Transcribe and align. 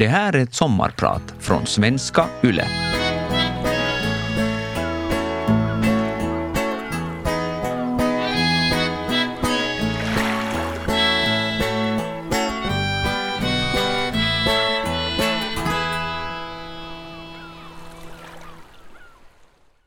Det 0.00 0.08
här 0.08 0.32
är 0.32 0.38
ett 0.38 0.54
sommarprat 0.54 1.34
från 1.38 1.66
svenska 1.66 2.26
YLE. 2.44 2.64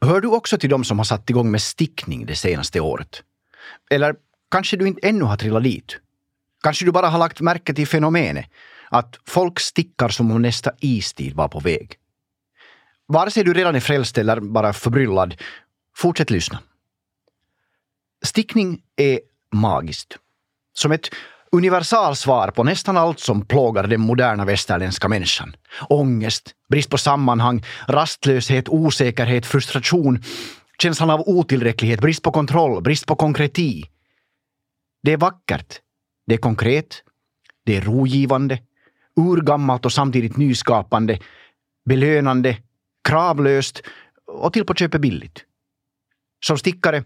Hör 0.01 0.21
du 0.21 0.27
också 0.27 0.57
till 0.57 0.69
dem 0.69 0.83
som 0.83 0.97
har 0.97 1.05
satt 1.05 1.29
igång 1.29 1.51
med 1.51 1.61
stickning 1.61 2.25
det 2.25 2.35
senaste 2.35 2.79
året? 2.79 3.23
Eller 3.91 4.15
kanske 4.51 4.77
du 4.77 4.87
inte 4.87 5.07
ännu 5.07 5.23
har 5.23 5.37
trillat 5.37 5.63
dit? 5.63 5.99
Kanske 6.63 6.85
du 6.85 6.91
bara 6.91 7.07
har 7.07 7.19
lagt 7.19 7.41
märke 7.41 7.73
till 7.73 7.87
fenomenet 7.87 8.45
att 8.93 9.19
folk 9.27 9.59
stickar 9.59 10.09
som 10.09 10.31
om 10.31 10.41
nästa 10.41 10.71
istid 10.79 11.35
var 11.35 11.47
på 11.47 11.59
väg. 11.59 11.95
Vare 13.07 13.31
sig 13.31 13.43
du 13.43 13.53
redan 13.53 13.75
är 13.75 13.79
frälst 13.79 14.17
eller 14.17 14.39
bara 14.39 14.73
förbryllad, 14.73 15.35
fortsätt 15.95 16.29
lyssna. 16.29 16.59
Stickning 18.25 18.81
är 18.95 19.19
magiskt. 19.51 20.17
Som 20.73 20.91
ett 20.91 21.09
universalsvar 21.51 22.51
på 22.51 22.63
nästan 22.63 22.97
allt 22.97 23.19
som 23.19 23.45
plågar 23.45 23.87
den 23.87 24.01
moderna 24.01 24.45
västerländska 24.45 25.07
människan. 25.07 25.55
Ångest, 25.89 26.51
brist 26.69 26.89
på 26.89 26.97
sammanhang, 26.97 27.63
rastlöshet, 27.87 28.69
osäkerhet, 28.69 29.45
frustration, 29.45 30.23
känslan 30.81 31.09
av 31.09 31.21
otillräcklighet, 31.21 32.01
brist 32.01 32.23
på 32.23 32.31
kontroll, 32.31 32.83
brist 32.83 33.05
på 33.05 33.15
konkreti. 33.15 33.85
Det 35.03 35.11
är 35.11 35.17
vackert. 35.17 35.79
Det 36.27 36.33
är 36.33 36.37
konkret. 36.37 37.03
Det 37.65 37.77
är 37.77 37.81
rogivande. 37.81 38.59
Urgammalt 39.15 39.85
och 39.85 39.93
samtidigt 39.93 40.37
nyskapande. 40.37 41.19
Belönande. 41.85 42.57
Kravlöst 43.03 43.81
och 44.25 44.53
till 44.53 44.65
på 44.65 44.73
köpet 44.73 45.01
billigt. 45.01 45.45
Som 46.39 46.57
stickare 46.57 47.03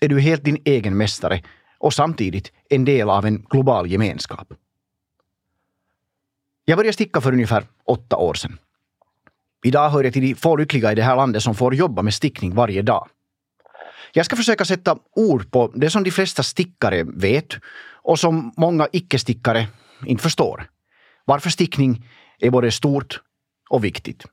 är 0.00 0.08
du 0.08 0.20
helt 0.20 0.44
din 0.44 0.62
egen 0.64 0.96
mästare 0.96 1.42
och 1.78 1.94
samtidigt 1.94 2.52
en 2.70 2.84
del 2.84 3.10
av 3.10 3.26
en 3.26 3.42
global 3.50 3.86
gemenskap. 3.86 4.52
Jag 6.64 6.76
började 6.76 6.92
sticka 6.92 7.20
för 7.20 7.32
ungefär 7.32 7.64
åtta 7.84 8.16
år 8.16 8.34
sedan. 8.34 8.58
Idag 9.64 9.90
hör 9.90 10.04
jag 10.04 10.12
till 10.12 10.22
de 10.22 10.34
få 10.34 10.56
lyckliga 10.56 10.92
i 10.92 10.94
det 10.94 11.02
här 11.02 11.16
landet 11.16 11.42
som 11.42 11.54
får 11.54 11.74
jobba 11.74 12.02
med 12.02 12.14
stickning 12.14 12.54
varje 12.54 12.82
dag. 12.82 13.08
Jag 14.12 14.26
ska 14.26 14.36
försöka 14.36 14.64
sätta 14.64 14.98
ord 15.16 15.50
på 15.50 15.72
det 15.74 15.90
som 15.90 16.04
de 16.04 16.10
flesta 16.10 16.42
stickare 16.42 17.04
vet 17.04 17.54
och 18.02 18.18
som 18.18 18.52
många 18.56 18.88
icke-stickare 18.92 19.68
inte 20.06 20.22
förstår. 20.22 20.70
Varför 21.28 21.50
stickning 21.50 22.04
är 22.38 22.50
både 22.50 22.70
stort 22.70 23.20
och 23.70 23.84
viktigt. 23.84 24.24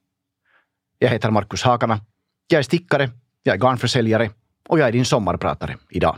Jag 1.00 1.10
heter 1.10 1.32
Markus 1.32 1.64
Hakana. 1.64 2.00
Jag 2.48 2.60
är 2.60 2.64
stickare, 2.64 3.10
jag 3.44 3.56
är 3.56 3.60
garnförsäljare 3.60 4.30
och 4.70 4.80
jag 4.80 4.88
är 4.88 4.92
din 4.92 5.06
sommarpratare 5.06 5.78
idag. 5.90 6.18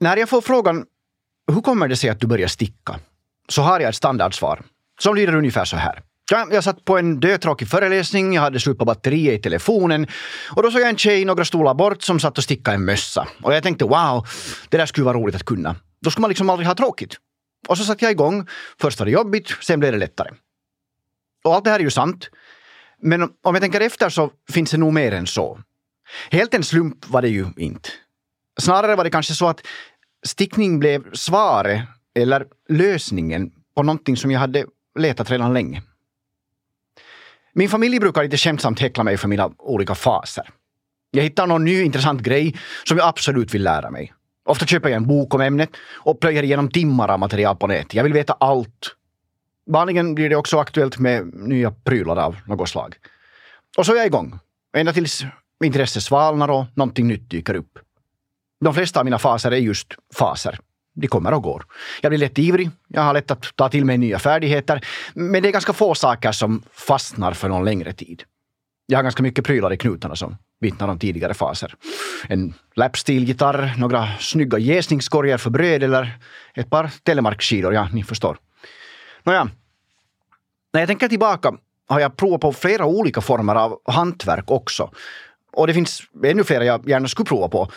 När 0.00 0.16
jag 0.16 0.28
får 0.28 0.40
frågan 0.40 0.86
hur 1.52 1.60
kommer 1.60 1.88
det 1.88 1.96
sig 1.96 2.10
att 2.10 2.20
du 2.20 2.26
börjar 2.26 2.48
sticka? 2.48 3.00
Så 3.48 3.62
har 3.62 3.80
jag 3.80 3.88
ett 3.88 3.94
standardsvar 3.94 4.62
som 5.00 5.14
lyder 5.14 5.34
ungefär 5.34 5.64
så 5.64 5.76
här. 5.76 6.02
Ja, 6.30 6.48
jag 6.50 6.64
satt 6.64 6.84
på 6.84 6.98
en 6.98 7.20
dötråkig 7.20 7.68
föreläsning, 7.68 8.34
jag 8.34 8.42
hade 8.42 8.60
slut 8.60 8.78
på 8.78 8.84
batteriet 8.84 9.38
i 9.38 9.42
telefonen 9.42 10.06
och 10.56 10.62
då 10.62 10.70
såg 10.70 10.80
jag 10.80 10.88
en 10.88 10.96
tjej 10.96 11.24
några 11.24 11.44
stolar 11.44 11.74
bort 11.74 12.02
som 12.02 12.20
satt 12.20 12.38
och 12.38 12.44
stickade 12.44 12.74
en 12.74 12.84
mössa. 12.84 13.28
Och 13.42 13.54
jag 13.54 13.62
tänkte 13.62 13.84
wow, 13.84 14.26
det 14.68 14.76
där 14.76 14.86
skulle 14.86 15.04
vara 15.04 15.16
roligt 15.16 15.34
att 15.34 15.44
kunna. 15.44 15.76
Då 16.00 16.10
skulle 16.10 16.20
man 16.20 16.28
liksom 16.28 16.50
aldrig 16.50 16.66
ha 16.66 16.74
tråkigt. 16.74 17.16
Och 17.68 17.78
så 17.78 17.84
satte 17.84 18.04
jag 18.04 18.12
igång. 18.12 18.46
Först 18.80 18.98
var 18.98 19.06
det 19.06 19.12
jobbigt, 19.12 19.54
sen 19.60 19.80
blev 19.80 19.92
det 19.92 19.98
lättare. 19.98 20.30
Och 21.44 21.54
allt 21.54 21.64
det 21.64 21.70
här 21.70 21.78
är 21.78 21.84
ju 21.84 21.90
sant. 21.90 22.30
Men 23.02 23.22
om 23.22 23.54
jag 23.54 23.60
tänker 23.60 23.80
efter 23.80 24.08
så 24.08 24.30
finns 24.52 24.70
det 24.70 24.76
nog 24.76 24.92
mer 24.92 25.12
än 25.12 25.26
så. 25.26 25.58
Helt 26.30 26.54
en 26.54 26.64
slump 26.64 27.08
var 27.08 27.22
det 27.22 27.28
ju 27.28 27.46
inte. 27.56 27.88
Snarare 28.60 28.96
var 28.96 29.04
det 29.04 29.10
kanske 29.10 29.34
så 29.34 29.48
att 29.48 29.60
stickning 30.26 30.78
blev 30.78 31.12
svaret 31.12 31.82
eller 32.14 32.46
lösningen 32.68 33.50
på 33.76 33.82
någonting 33.82 34.16
som 34.16 34.30
jag 34.30 34.40
hade 34.40 34.66
letat 34.98 35.30
redan 35.30 35.54
länge. 35.54 35.82
Min 37.54 37.68
familj 37.68 38.00
brukar 38.00 38.22
lite 38.22 38.36
skämtsamt 38.36 38.80
häckla 38.80 39.04
mig 39.04 39.16
för 39.16 39.28
mina 39.28 39.50
olika 39.58 39.94
faser. 39.94 40.50
Jag 41.10 41.22
hittar 41.22 41.46
någon 41.46 41.64
ny 41.64 41.82
intressant 41.82 42.22
grej 42.22 42.56
som 42.84 42.98
jag 42.98 43.08
absolut 43.08 43.54
vill 43.54 43.62
lära 43.62 43.90
mig. 43.90 44.14
Ofta 44.44 44.66
köper 44.66 44.88
jag 44.88 44.96
en 44.96 45.06
bok 45.06 45.34
om 45.34 45.40
ämnet 45.40 45.70
och 45.92 46.20
plöjer 46.20 46.42
igenom 46.42 46.70
timmar 46.70 47.08
av 47.08 47.18
material 47.18 47.56
på 47.56 47.66
nätet. 47.66 47.94
Jag 47.94 48.04
vill 48.04 48.12
veta 48.12 48.32
allt. 48.32 48.96
Vanligen 49.66 50.14
blir 50.14 50.30
det 50.30 50.36
också 50.36 50.58
aktuellt 50.58 50.98
med 50.98 51.34
nya 51.34 51.70
prylar 51.70 52.16
av 52.16 52.36
något 52.46 52.68
slag. 52.68 52.94
Och 53.76 53.86
så 53.86 53.92
är 53.92 53.96
jag 53.96 54.06
igång. 54.06 54.38
Ända 54.76 54.92
tills 54.92 55.24
intresset 55.64 56.02
svalnar 56.02 56.50
och 56.50 56.64
någonting 56.74 57.08
nytt 57.08 57.30
dyker 57.30 57.54
upp. 57.54 57.78
De 58.64 58.74
flesta 58.74 59.00
av 59.00 59.04
mina 59.04 59.18
faser 59.18 59.50
är 59.50 59.56
just 59.56 59.94
faser. 60.14 60.58
De 60.94 61.06
kommer 61.06 61.32
och 61.34 61.42
går. 61.42 61.64
Jag 62.02 62.10
blir 62.10 62.18
lätt 62.18 62.38
ivrig, 62.38 62.70
jag 62.88 63.02
har 63.02 63.14
lätt 63.14 63.30
att 63.30 63.56
ta 63.56 63.68
till 63.68 63.84
mig 63.84 63.98
nya 63.98 64.18
färdigheter, 64.18 64.84
men 65.14 65.42
det 65.42 65.48
är 65.48 65.52
ganska 65.52 65.72
få 65.72 65.94
saker 65.94 66.32
som 66.32 66.62
fastnar 66.72 67.32
för 67.32 67.48
någon 67.48 67.64
längre 67.64 67.92
tid. 67.92 68.22
Jag 68.86 68.98
har 68.98 69.02
ganska 69.02 69.22
mycket 69.22 69.44
prylar 69.44 69.72
i 69.72 69.76
knutarna 69.76 70.16
som 70.16 70.36
vittnar 70.60 70.88
om 70.88 70.98
tidigare 70.98 71.34
faser. 71.34 71.74
En 72.28 72.54
lapstilgitarr, 72.74 73.74
några 73.78 74.08
snygga 74.20 74.58
jäsningskorgar 74.58 75.38
för 75.38 75.50
bröd 75.50 75.82
eller 75.82 76.18
ett 76.54 76.70
par 76.70 76.90
telemarkskidor, 77.02 77.74
ja, 77.74 77.88
ni 77.92 78.02
förstår. 78.02 78.38
Nåja, 79.22 79.48
när 80.72 80.80
jag 80.80 80.88
tänker 80.88 81.08
tillbaka 81.08 81.54
har 81.88 82.00
jag 82.00 82.16
provat 82.16 82.40
på 82.40 82.52
flera 82.52 82.86
olika 82.86 83.20
former 83.20 83.54
av 83.54 83.80
hantverk 83.84 84.50
också. 84.50 84.90
Och 85.52 85.66
det 85.66 85.74
finns 85.74 86.02
ännu 86.24 86.44
flera 86.44 86.64
jag 86.64 86.88
gärna 86.88 87.08
skulle 87.08 87.26
prova 87.26 87.48
på. 87.48 87.70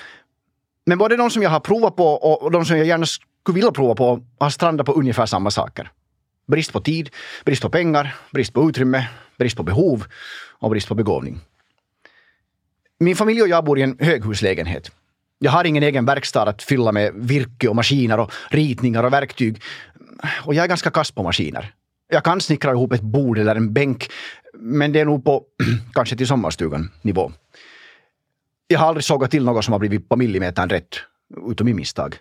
Men 0.87 0.97
både 0.97 1.17
de 1.17 1.29
som 1.31 1.43
jag 1.43 1.49
har 1.49 1.59
provat 1.59 1.95
på 1.95 2.07
och 2.07 2.51
de 2.51 2.65
som 2.65 2.77
jag 2.77 2.87
gärna 2.87 3.05
skulle 3.05 3.55
vilja 3.55 3.71
prova 3.71 3.95
på 3.95 4.23
har 4.39 4.49
strandat 4.49 4.85
på 4.85 4.93
ungefär 4.93 5.25
samma 5.25 5.51
saker. 5.51 5.91
Brist 6.47 6.73
på 6.73 6.81
tid, 6.81 7.09
brist 7.45 7.61
på 7.61 7.69
pengar, 7.69 8.15
brist 8.31 8.53
på 8.53 8.69
utrymme, 8.69 9.07
brist 9.37 9.57
på 9.57 9.63
behov 9.63 10.05
och 10.59 10.69
brist 10.69 10.87
på 10.87 10.95
begåvning. 10.95 11.39
Min 12.99 13.15
familj 13.15 13.41
och 13.41 13.47
jag 13.47 13.65
bor 13.65 13.79
i 13.79 13.81
en 13.81 13.97
höghuslägenhet. 13.99 14.91
Jag 15.39 15.51
har 15.51 15.65
ingen 15.65 15.83
egen 15.83 16.05
verkstad 16.05 16.49
att 16.49 16.63
fylla 16.63 16.91
med 16.91 17.13
virke 17.15 17.67
och 17.67 17.75
maskiner 17.75 18.19
och 18.19 18.31
ritningar 18.49 19.03
och 19.03 19.13
verktyg. 19.13 19.61
Och 20.45 20.53
jag 20.53 20.63
är 20.63 20.67
ganska 20.67 20.91
kass 20.91 21.11
på 21.11 21.23
maskiner. 21.23 21.73
Jag 22.09 22.23
kan 22.23 22.41
snickra 22.41 22.71
ihop 22.71 22.93
ett 22.93 23.01
bord 23.01 23.37
eller 23.37 23.55
en 23.55 23.73
bänk, 23.73 24.09
men 24.53 24.91
det 24.91 24.99
är 24.99 25.05
nog 25.05 25.23
på 25.25 25.43
kanske 25.93 26.15
till 26.15 26.27
sommarstugan 26.27 26.91
nivå. 27.01 27.31
Jag 28.67 28.79
har 28.79 28.87
aldrig 28.87 29.03
sågat 29.03 29.31
till 29.31 29.43
något 29.43 29.65
som 29.65 29.71
har 29.71 29.79
blivit 29.79 30.09
på 30.09 30.15
millimetern 30.15 30.69
rätt, 30.69 30.95
utom 31.51 31.67
i 31.67 31.73
misstag. 31.73 32.17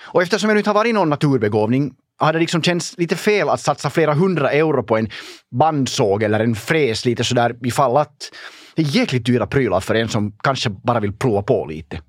Och 0.00 0.22
eftersom 0.22 0.50
jag 0.50 0.54
nu 0.54 0.60
inte 0.60 0.70
har 0.70 0.74
varit 0.74 0.94
någon 0.94 1.10
naturbegåvning 1.10 1.94
har 2.18 2.32
det 2.32 2.38
liksom 2.38 2.62
känts 2.62 2.98
lite 2.98 3.16
fel 3.16 3.48
att 3.48 3.60
satsa 3.60 3.90
flera 3.90 4.14
hundra 4.14 4.50
euro 4.50 4.82
på 4.82 4.96
en 4.96 5.08
bandsåg 5.50 6.22
eller 6.22 6.40
en 6.40 6.54
fräs 6.54 7.04
lite 7.04 7.24
sådär 7.24 7.56
ifall 7.62 7.96
att 7.96 8.32
det 8.74 8.82
är 8.82 8.86
jäkligt 8.86 9.26
dyra 9.26 9.46
prylar 9.46 9.80
för 9.80 9.94
en 9.94 10.08
som 10.08 10.32
kanske 10.32 10.70
bara 10.70 11.00
vill 11.00 11.12
prova 11.12 11.42
på 11.42 11.66
lite. 11.66 12.02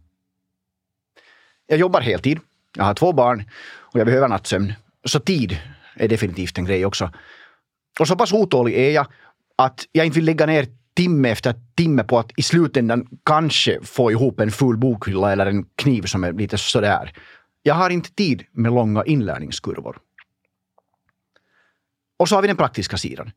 Jag 1.67 1.79
jobbar 1.79 2.01
heltid, 2.01 2.39
jag 2.75 2.83
har 2.83 2.93
två 2.93 3.13
barn 3.13 3.43
och 3.69 3.99
jag 3.99 4.05
behöver 4.07 4.27
nattsömn. 4.27 4.73
Så 5.05 5.19
tid 5.19 5.57
är 5.95 6.07
definitivt 6.07 6.57
en 6.57 6.65
grej 6.65 6.85
också. 6.85 7.11
Och 7.99 8.07
så 8.07 8.15
pass 8.15 8.33
otålig 8.33 8.73
är 8.73 8.91
jag 8.91 9.07
att 9.55 9.85
jag 9.91 10.05
inte 10.05 10.15
vill 10.15 10.25
lägga 10.25 10.45
ner 10.45 10.67
timme 10.99 11.29
efter 11.29 11.55
timme 11.75 12.03
på 12.03 12.19
att 12.19 12.31
i 12.37 12.41
slutändan 12.41 13.07
kanske 13.25 13.79
få 13.83 14.11
ihop 14.11 14.39
en 14.39 14.51
full 14.51 14.77
bokhylla 14.77 15.31
eller 15.31 15.45
en 15.45 15.65
kniv 15.75 16.01
som 16.01 16.23
är 16.23 16.33
lite 16.33 16.57
sådär. 16.57 17.13
Jag 17.63 17.75
har 17.75 17.89
inte 17.89 18.11
tid 18.11 18.43
med 18.51 18.73
långa 18.73 19.03
inlärningskurvor. 19.03 19.97
Och 22.19 22.29
så 22.29 22.35
har 22.35 22.41
vi 22.41 22.47
den 22.47 22.57
praktiska 22.57 22.97
sidan. 22.97 23.31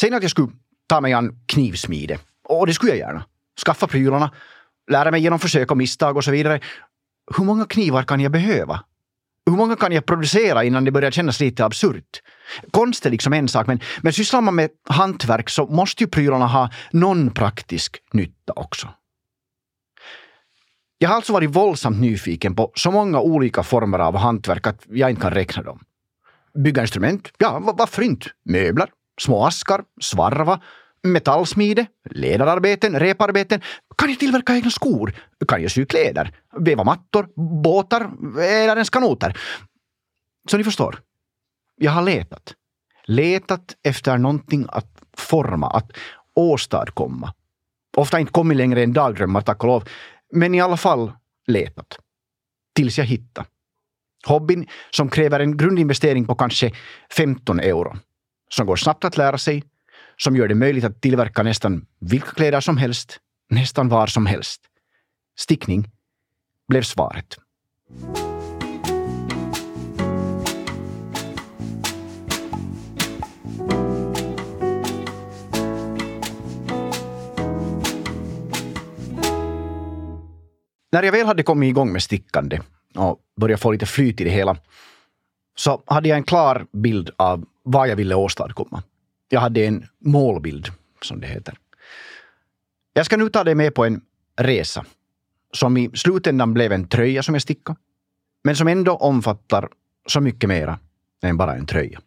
Säg 0.00 0.14
att 0.14 0.22
jag 0.22 0.30
skulle 0.30 0.52
ta 0.86 1.00
mig 1.00 1.12
an 1.12 1.40
knivsmide. 1.46 2.18
Och 2.44 2.66
det 2.66 2.74
skulle 2.74 2.92
jag 2.92 2.98
gärna. 2.98 3.24
Skaffa 3.66 3.86
prylarna, 3.86 4.30
lära 4.90 5.10
mig 5.10 5.20
genom 5.20 5.38
försök 5.38 5.70
och 5.70 5.76
misstag 5.76 6.16
och 6.16 6.24
så 6.24 6.30
vidare. 6.30 6.60
Hur 7.36 7.44
många 7.44 7.64
knivar 7.64 8.02
kan 8.02 8.20
jag 8.20 8.32
behöva? 8.32 8.84
Hur 9.50 9.56
många 9.56 9.76
kan 9.76 9.92
jag 9.92 10.06
producera 10.06 10.64
innan 10.64 10.84
det 10.84 10.90
börjar 10.90 11.10
kännas 11.10 11.40
lite 11.40 11.64
absurt? 11.64 12.22
Konst 12.70 13.06
är 13.06 13.10
liksom 13.10 13.32
en 13.32 13.48
sak, 13.48 13.66
men, 13.66 13.80
men 14.02 14.12
sysslar 14.12 14.40
man 14.40 14.54
med 14.54 14.70
hantverk 14.88 15.48
så 15.48 15.66
måste 15.66 16.04
ju 16.04 16.10
prylarna 16.10 16.46
ha 16.46 16.70
någon 16.90 17.30
praktisk 17.30 17.96
nytta 18.12 18.52
också. 18.56 18.88
Jag 20.98 21.08
har 21.08 21.16
alltså 21.16 21.32
varit 21.32 21.50
våldsamt 21.50 22.00
nyfiken 22.00 22.54
på 22.54 22.72
så 22.74 22.90
många 22.90 23.20
olika 23.20 23.62
former 23.62 23.98
av 23.98 24.16
hantverk 24.16 24.66
att 24.66 24.82
jag 24.88 25.10
inte 25.10 25.22
kan 25.22 25.34
räkna 25.34 25.62
dem. 25.62 25.80
Bygga 26.64 26.82
instrument? 26.82 27.30
Ja, 27.38 27.74
varför 27.78 28.02
inte? 28.02 28.26
Möbler, 28.44 28.88
små 29.20 29.46
askar, 29.46 29.82
svarva, 30.00 30.60
metallsmide, 31.02 31.86
ledararbeten, 32.10 33.00
reparbeten. 33.00 33.60
Kan 33.96 34.10
jag 34.10 34.18
tillverka 34.18 34.54
egna 34.54 34.70
skor? 34.70 35.12
Kan 35.48 35.62
jag 35.62 35.70
sy 35.70 35.86
kläder? 35.86 36.32
Veva 36.58 36.84
mattor, 36.84 37.28
båtar 37.62 38.10
eller 38.40 38.76
ens 38.76 38.90
kanoter? 38.90 39.38
Så 40.50 40.56
ni 40.56 40.64
förstår, 40.64 41.00
jag 41.76 41.92
har 41.92 42.02
letat. 42.02 42.54
Letat 43.04 43.76
efter 43.82 44.18
någonting 44.18 44.66
att 44.68 45.02
forma, 45.16 45.70
att 45.70 45.92
åstadkomma. 46.34 47.34
Ofta 47.96 48.20
inte 48.20 48.32
kommit 48.32 48.56
längre 48.56 48.82
än 48.82 48.92
dagdrömmar, 48.92 49.40
tack 49.40 49.64
och 49.64 49.68
lov. 49.68 49.88
Men 50.32 50.54
i 50.54 50.60
alla 50.60 50.76
fall 50.76 51.12
letat. 51.46 51.98
Tills 52.74 52.98
jag 52.98 53.04
hittade. 53.04 53.48
Hobbyn 54.26 54.66
som 54.90 55.08
kräver 55.08 55.40
en 55.40 55.56
grundinvestering 55.56 56.26
på 56.26 56.34
kanske 56.34 56.72
15 57.16 57.60
euro. 57.60 57.96
Som 58.50 58.66
går 58.66 58.76
snabbt 58.76 59.04
att 59.04 59.16
lära 59.16 59.38
sig. 59.38 59.64
Som 60.20 60.36
gör 60.36 60.48
det 60.48 60.54
möjligt 60.54 60.84
att 60.84 61.00
tillverka 61.00 61.42
nästan 61.42 61.86
vilka 62.00 62.30
kläder 62.30 62.60
som 62.60 62.76
helst. 62.76 63.18
Nästan 63.50 63.88
var 63.88 64.06
som 64.06 64.26
helst. 64.26 64.60
Stickning 65.38 65.90
blev 66.68 66.82
svaret. 66.82 67.38
När 80.92 81.02
jag 81.02 81.12
väl 81.12 81.26
hade 81.26 81.42
kommit 81.42 81.68
igång 81.68 81.92
med 81.92 82.02
stickande 82.02 82.60
och 82.94 83.20
börjat 83.40 83.60
få 83.60 83.72
lite 83.72 83.86
flyt 83.86 84.20
i 84.20 84.24
det 84.24 84.30
hela 84.30 84.56
så 85.56 85.82
hade 85.86 86.08
jag 86.08 86.16
en 86.16 86.24
klar 86.24 86.66
bild 86.72 87.10
av 87.16 87.44
vad 87.62 87.88
jag 87.88 87.96
ville 87.96 88.14
åstadkomma. 88.14 88.82
Jag 89.28 89.40
hade 89.40 89.66
en 89.66 89.86
målbild, 89.98 90.68
som 91.02 91.20
det 91.20 91.26
heter. 91.26 91.58
Jag 92.92 93.06
ska 93.06 93.16
nu 93.16 93.28
ta 93.28 93.44
dig 93.44 93.54
med 93.54 93.74
på 93.74 93.84
en 93.84 94.00
resa 94.36 94.84
som 95.52 95.76
i 95.76 95.90
slutändan 95.94 96.54
blev 96.54 96.72
en 96.72 96.88
tröja 96.88 97.22
som 97.22 97.34
jag 97.34 97.42
stickade, 97.42 97.78
men 98.44 98.56
som 98.56 98.68
ändå 98.68 98.96
omfattar 98.96 99.68
så 100.06 100.20
mycket 100.20 100.48
mera 100.48 100.78
än 101.22 101.36
bara 101.36 101.54
en 101.54 101.66
tröja. 101.66 102.00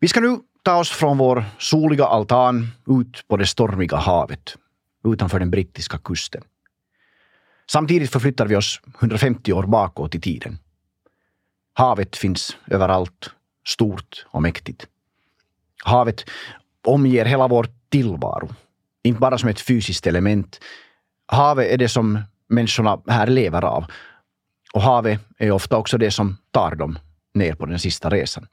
Vi 0.00 0.08
ska 0.08 0.20
nu 0.20 0.38
ta 0.62 0.76
oss 0.76 0.90
från 0.90 1.18
vår 1.18 1.44
soliga 1.58 2.04
altan 2.04 2.68
ut 2.86 3.28
på 3.28 3.36
det 3.36 3.46
stormiga 3.46 3.96
havet 3.96 4.56
utanför 5.04 5.38
den 5.38 5.50
brittiska 5.50 5.98
kusten. 5.98 6.42
Samtidigt 7.70 8.10
förflyttar 8.10 8.46
vi 8.46 8.56
oss 8.56 8.80
150 9.00 9.52
år 9.52 9.62
bakåt 9.62 10.14
i 10.14 10.20
tiden. 10.20 10.58
Havet 11.72 12.16
finns 12.16 12.56
överallt, 12.66 13.30
stort 13.68 14.26
och 14.26 14.42
mäktigt. 14.42 14.86
Havet 15.84 16.24
omger 16.86 17.24
hela 17.24 17.48
vår 17.48 17.68
tillvaro, 17.88 18.48
inte 19.02 19.20
bara 19.20 19.38
som 19.38 19.48
ett 19.48 19.60
fysiskt 19.60 20.06
element. 20.06 20.60
Havet 21.26 21.72
är 21.72 21.78
det 21.78 21.88
som 21.88 22.20
människorna 22.48 23.00
här 23.06 23.26
lever 23.26 23.64
av. 23.64 23.84
Och 24.74 24.82
havet 24.82 25.20
är 25.38 25.50
ofta 25.50 25.76
också 25.76 25.98
det 25.98 26.10
som 26.10 26.36
tar 26.50 26.74
dem 26.74 26.98
ner 27.34 27.54
på 27.54 27.66
den 27.66 27.78
sista 27.78 28.10
resan. 28.10 28.46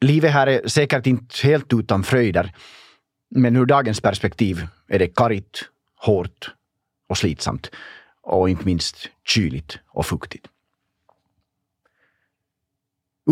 Livet 0.00 0.32
här 0.32 0.46
är 0.46 0.68
säkert 0.68 1.06
inte 1.06 1.46
helt 1.46 1.72
utan 1.72 2.02
fröjder, 2.02 2.54
men 3.30 3.56
ur 3.56 3.66
dagens 3.66 4.00
perspektiv 4.00 4.66
är 4.88 4.98
det 4.98 5.08
kargt, 5.08 5.68
hårt 5.96 6.54
och 7.08 7.18
slitsamt 7.18 7.70
och 8.22 8.50
inte 8.50 8.64
minst 8.64 8.96
kyligt 9.24 9.78
och 9.88 10.06
fuktigt. 10.06 10.46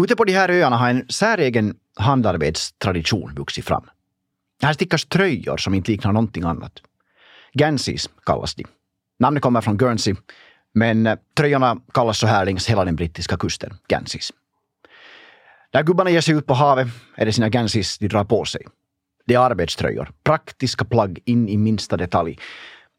Ute 0.05 0.17
på 0.17 0.25
de 0.25 0.33
här 0.33 0.49
öarna 0.49 0.77
har 0.77 0.91
en 0.91 1.09
säregen 1.09 1.77
handarbetstradition 1.95 3.35
vuxit 3.35 3.65
fram. 3.65 3.85
Här 4.63 4.73
stickas 4.73 5.05
tröjor 5.05 5.57
som 5.57 5.75
inte 5.75 5.91
liknar 5.91 6.13
någonting 6.13 6.43
annat. 6.43 6.73
Gansis 7.53 8.11
kallas 8.27 8.55
de. 8.55 8.65
Namnet 9.19 9.43
kommer 9.43 9.61
från 9.61 9.77
Guernsey, 9.77 10.15
men 10.75 11.07
eh, 11.07 11.19
tröjorna 11.37 11.81
kallas 11.95 12.19
så 12.19 12.27
här 12.27 12.45
längs 12.45 12.71
hela 12.71 12.85
den 12.85 12.97
brittiska 12.97 13.37
kusten, 13.37 13.75
Gansis. 13.89 14.33
När 15.73 15.83
gubbarna 15.83 16.11
ger 16.11 16.21
sig 16.21 16.35
ut 16.35 16.47
på 16.47 16.55
havet 16.55 16.89
är 17.15 17.27
det 17.27 17.33
sina 17.33 17.49
Gansis 17.49 17.99
de 17.99 18.09
drar 18.09 18.25
på 18.25 18.45
sig. 18.45 18.67
Det 19.27 19.35
är 19.35 19.39
arbetströjor, 19.39 20.11
praktiska 20.25 20.85
plagg 20.85 21.19
in 21.25 21.49
i 21.49 21.57
minsta 21.57 21.97
detalj. 21.97 22.39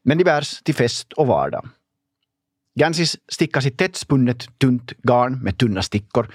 Men 0.04 0.18
de 0.18 0.24
bärs 0.24 0.62
till 0.62 0.74
fest 0.74 1.12
och 1.12 1.26
vardag. 1.26 1.68
Gansis 2.74 3.16
stickas 3.28 3.66
i 3.66 3.70
tätt 3.70 3.96
spunnet 3.96 4.58
tunt 4.58 4.92
garn 5.02 5.42
med 5.42 5.58
tunna 5.58 5.82
stickor. 5.82 6.28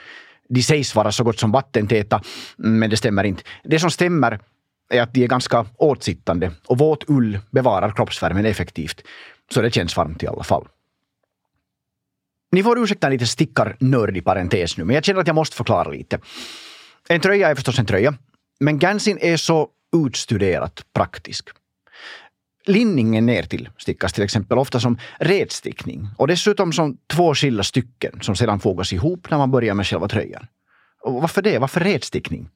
De 0.54 0.64
sägs 0.64 0.96
vara 0.96 1.12
så 1.12 1.24
gott 1.24 1.40
som 1.40 1.52
vattentäta, 1.52 2.22
men 2.58 2.90
det 2.90 2.98
stämmer 2.98 3.24
inte. 3.24 3.44
Det 3.64 3.80
som 3.80 3.92
stämmer 3.92 4.40
är 4.90 5.02
att 5.02 5.14
de 5.14 5.24
är 5.24 5.28
ganska 5.28 5.66
åtsittande 5.78 6.52
och 6.66 6.78
våt 6.78 7.04
ull 7.10 7.40
bevarar 7.52 7.92
kroppsvärmen 7.92 8.46
effektivt. 8.46 9.02
Så 9.54 9.62
det 9.62 9.72
känns 9.72 9.98
varmt 9.98 10.24
i 10.24 10.28
alla 10.28 10.44
fall. 10.44 10.68
Ni 12.52 12.64
får 12.64 12.84
ursäkta 12.84 13.08
en 13.08 13.14
liten 13.14 13.28
stickarnördig 13.28 14.26
parentes 14.26 14.78
nu, 14.78 14.84
men 14.84 14.94
jag 14.94 15.06
känner 15.06 15.22
att 15.22 15.28
jag 15.28 15.36
måste 15.36 15.56
förklara 15.56 15.92
lite. 15.92 16.20
En 17.10 17.22
tröja 17.22 17.50
är 17.50 17.56
förstås 17.56 17.80
en 17.80 17.86
tröja, 17.86 18.14
men 18.60 18.80
Gansin 18.80 19.18
är 19.22 19.38
så 19.38 19.70
utstuderat 20.06 20.86
praktisk. 20.94 21.50
Linningen 22.66 23.26
ner 23.26 23.44
till 23.44 23.70
stickas 23.78 24.14
till 24.14 24.24
exempel 24.24 24.58
ofta 24.58 24.80
som 24.80 24.98
redstickning 25.20 26.08
och 26.18 26.28
dessutom 26.28 26.74
som 26.74 26.98
två 27.14 27.36
skilda 27.36 27.64
stycken 27.64 28.20
som 28.22 28.36
sedan 28.36 28.60
fogas 28.60 28.94
ihop 28.94 29.28
när 29.30 29.38
man 29.38 29.52
börjar 29.52 29.74
med 29.74 29.88
själva 29.88 30.08
tröjan. 30.08 30.48
Och 31.02 31.22
varför 31.22 31.42
det? 31.42 31.60
Varför 31.60 31.80
redstickning? 31.80 32.50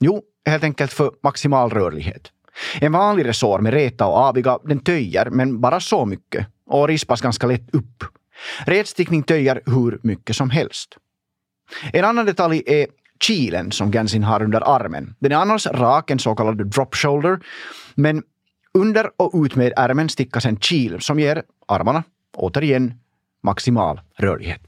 Jo, 0.00 0.22
helt 0.46 0.64
enkelt 0.64 0.92
för 0.92 1.10
maximal 1.22 1.70
rörlighet. 1.70 2.32
En 2.80 2.92
vanlig 2.92 3.26
resår 3.26 3.58
med 3.58 3.72
reta 3.72 4.06
och 4.06 4.18
aviga 4.18 4.58
den 4.64 4.80
töjer, 4.80 5.30
men 5.30 5.60
bara 5.60 5.80
så 5.80 6.06
mycket 6.06 6.46
och 6.66 6.88
rispas 6.88 7.20
ganska 7.20 7.46
lätt 7.46 7.74
upp. 7.74 8.04
Redstickning 8.66 9.22
töjer 9.22 9.62
hur 9.66 9.98
mycket 10.02 10.36
som 10.36 10.50
helst. 10.50 10.96
En 11.92 12.04
annan 12.04 12.26
detalj 12.26 12.62
är 12.66 12.86
kilen 13.22 13.72
som 13.72 13.90
Gansin 13.90 14.22
har 14.22 14.42
under 14.42 14.60
armen. 14.60 15.14
Den 15.18 15.32
är 15.32 15.36
annars 15.36 15.66
rak, 15.66 16.10
en 16.10 16.18
så 16.18 16.34
kallad 16.34 16.66
drop 16.66 16.94
shoulder, 16.94 17.40
men 17.94 18.22
under 18.74 19.10
och 19.16 19.44
ut 19.44 19.56
med 19.56 19.72
ärmen 19.76 20.08
stickas 20.08 20.46
en 20.46 20.56
kil 20.56 21.00
som 21.00 21.20
ger 21.20 21.42
armarna, 21.68 22.04
återigen, 22.36 22.94
maximal 23.42 24.00
rörlighet. 24.16 24.60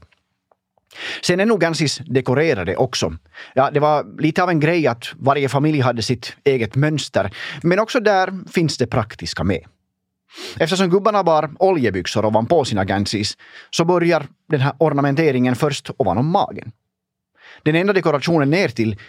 Sen 1.21 1.39
är 1.39 1.45
nog 1.45 1.59
Gansis 1.59 2.01
dekorerade 2.05 2.75
också. 2.75 3.13
Ja, 3.53 3.71
det 3.71 3.79
var 3.79 4.21
lite 4.21 4.43
av 4.43 4.49
en 4.49 4.59
grej 4.59 4.87
att 4.87 5.05
varje 5.17 5.49
familj 5.49 5.79
hade 5.79 6.01
sitt 6.01 6.35
eget 6.43 6.75
mönster, 6.75 7.31
men 7.63 7.79
också 7.79 7.99
där 7.99 8.49
finns 8.51 8.77
det 8.77 8.87
praktiska 8.87 9.43
med. 9.43 9.65
Eftersom 10.59 10.89
gubbarna 10.89 11.23
bar 11.23 11.51
oljebyxor 11.59 12.25
ovanpå 12.25 12.65
sina 12.65 12.85
Gansis 12.85 13.37
så 13.69 13.85
börjar 13.85 14.27
den 14.49 14.61
här 14.61 14.73
ornamenteringen 14.79 15.55
först 15.55 15.89
ovanom 15.97 16.31
magen. 16.31 16.71
Den 17.63 17.75
enda 17.75 17.93
dekorationen 17.93 18.49
ner 18.49 18.67
till 18.67 18.99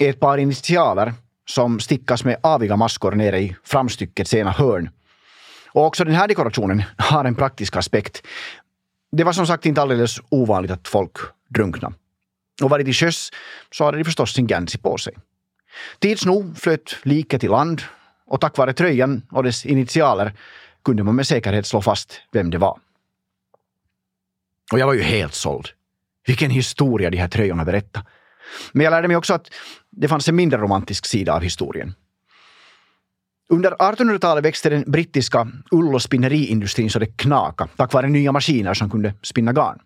är 0.00 0.10
ett 0.10 0.20
par 0.20 0.38
initialer 0.38 1.12
som 1.48 1.80
stickas 1.80 2.24
med 2.24 2.36
aviga 2.42 2.76
maskor 2.76 3.12
nere 3.12 3.40
i 3.40 3.56
framstyckets 3.64 4.34
ena 4.34 4.50
hörn. 4.50 4.90
Och 5.68 5.86
också 5.86 6.04
den 6.04 6.14
här 6.14 6.28
dekorationen 6.28 6.82
har 6.98 7.24
en 7.24 7.34
praktisk 7.34 7.76
aspekt. 7.76 8.22
Det 9.12 9.24
var 9.24 9.32
som 9.32 9.46
sagt 9.46 9.66
inte 9.66 9.82
alldeles 9.82 10.20
ovanligt 10.28 10.70
att 10.70 10.88
folk 10.88 11.16
drunknade. 11.48 11.94
Och 12.62 12.70
var 12.70 12.78
de 12.78 12.84
till 12.84 12.94
sjöss 12.94 13.30
så 13.70 13.84
hade 13.84 13.98
de 13.98 14.04
förstås 14.04 14.34
sin 14.34 14.46
Gansi 14.46 14.78
på 14.78 14.98
sig. 14.98 15.14
Tids 15.98 16.26
nog 16.26 16.58
flöt 16.58 16.96
liket 17.02 17.44
i 17.44 17.48
land 17.48 17.82
och 18.26 18.40
tack 18.40 18.58
vare 18.58 18.72
tröjan 18.72 19.22
och 19.30 19.42
dess 19.42 19.66
initialer 19.66 20.32
kunde 20.84 21.02
man 21.02 21.14
med 21.14 21.26
säkerhet 21.26 21.66
slå 21.66 21.82
fast 21.82 22.20
vem 22.32 22.50
det 22.50 22.58
var. 22.58 22.78
Och 24.72 24.78
jag 24.78 24.86
var 24.86 24.94
ju 24.94 25.02
helt 25.02 25.34
såld. 25.34 25.68
Vilken 26.26 26.50
historia 26.50 27.10
de 27.10 27.16
här 27.16 27.28
tröjorna 27.28 27.64
berättade. 27.64 28.06
Men 28.72 28.84
jag 28.84 28.90
lärde 28.90 29.08
mig 29.08 29.16
också 29.16 29.34
att 29.34 29.50
det 29.90 30.08
fanns 30.08 30.28
en 30.28 30.36
mindre 30.36 30.58
romantisk 30.58 31.06
sida 31.06 31.34
av 31.34 31.42
historien. 31.42 31.94
Under 33.48 33.70
1800-talet 33.70 34.44
växte 34.44 34.70
den 34.70 34.84
brittiska 34.86 35.48
ull 35.70 35.94
och 35.94 36.02
spinneriindustrin 36.02 36.90
så 36.90 36.98
det 36.98 37.16
knaka 37.16 37.68
tack 37.76 37.92
vare 37.92 38.08
nya 38.08 38.32
maskiner 38.32 38.74
som 38.74 38.90
kunde 38.90 39.14
spinna 39.22 39.52
garn. 39.52 39.78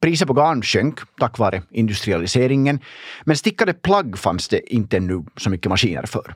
Priset 0.00 0.28
på 0.28 0.34
garn 0.34 0.62
sjönk 0.62 1.00
tack 1.18 1.38
vare 1.38 1.62
industrialiseringen, 1.70 2.80
men 3.24 3.36
stickade 3.36 3.74
plagg 3.74 4.18
fanns 4.18 4.48
det 4.48 4.74
inte 4.74 4.96
ännu 4.96 5.24
så 5.36 5.50
mycket 5.50 5.70
maskiner 5.70 6.06
för. 6.06 6.34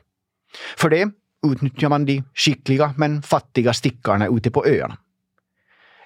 För 0.77 0.89
det 0.89 1.11
utnyttjar 1.47 1.89
man 1.89 2.05
de 2.05 2.23
skickliga 2.33 2.93
men 2.97 3.21
fattiga 3.21 3.73
stickarna 3.73 4.27
ute 4.27 4.51
på 4.51 4.65
öarna. 4.65 4.97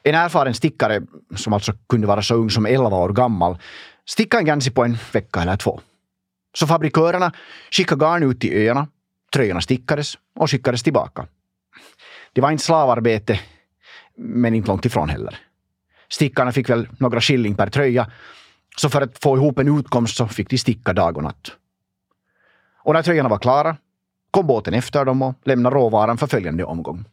En 0.03 0.15
erfaren 0.15 0.53
stickare, 0.53 1.01
som 1.35 1.53
alltså 1.53 1.73
kunde 1.89 2.07
vara 2.07 2.21
så 2.21 2.35
ung 2.35 2.49
som 2.49 2.65
11 2.65 2.97
år 2.97 3.09
gammal, 3.09 3.57
stickade 4.09 4.41
en 4.41 4.45
gansi 4.45 4.71
på 4.71 4.83
en 4.83 4.97
vecka 5.13 5.41
eller 5.41 5.57
två. 5.57 5.81
Så 6.53 6.67
fabrikörerna 6.67 7.31
skickade 7.71 8.05
garn 8.05 8.23
ut 8.23 8.41
till 8.41 8.53
öarna, 8.53 8.87
tröjorna 9.33 9.61
stickades 9.61 10.17
och 10.35 10.51
skickades 10.51 10.83
tillbaka. 10.83 11.27
Det 12.33 12.41
var 12.41 12.51
inte 12.51 12.63
slavarbete, 12.63 13.39
men 14.15 14.53
inte 14.53 14.67
långt 14.67 14.85
ifrån 14.85 15.09
heller. 15.09 15.39
Stickarna 16.09 16.51
fick 16.51 16.69
väl 16.69 16.87
några 16.99 17.21
skilling 17.21 17.55
per 17.55 17.69
tröja, 17.69 18.11
så 18.77 18.89
för 18.89 19.01
att 19.01 19.23
få 19.23 19.37
ihop 19.37 19.59
en 19.59 19.79
utkomst 19.79 20.17
så 20.17 20.27
fick 20.27 20.49
de 20.49 20.57
sticka 20.57 20.93
dag 20.93 21.17
och 21.17 21.23
natt. 21.23 21.51
Och 22.83 22.93
när 22.93 23.03
tröjorna 23.03 23.29
var 23.29 23.37
klara 23.37 23.77
kom 24.31 24.47
båten 24.47 24.73
efter 24.73 25.05
dem 25.05 25.21
och 25.21 25.35
lämnade 25.43 25.75
råvaran 25.75 26.17
för 26.17 26.27
följande 26.27 26.63
omgång. 26.63 27.05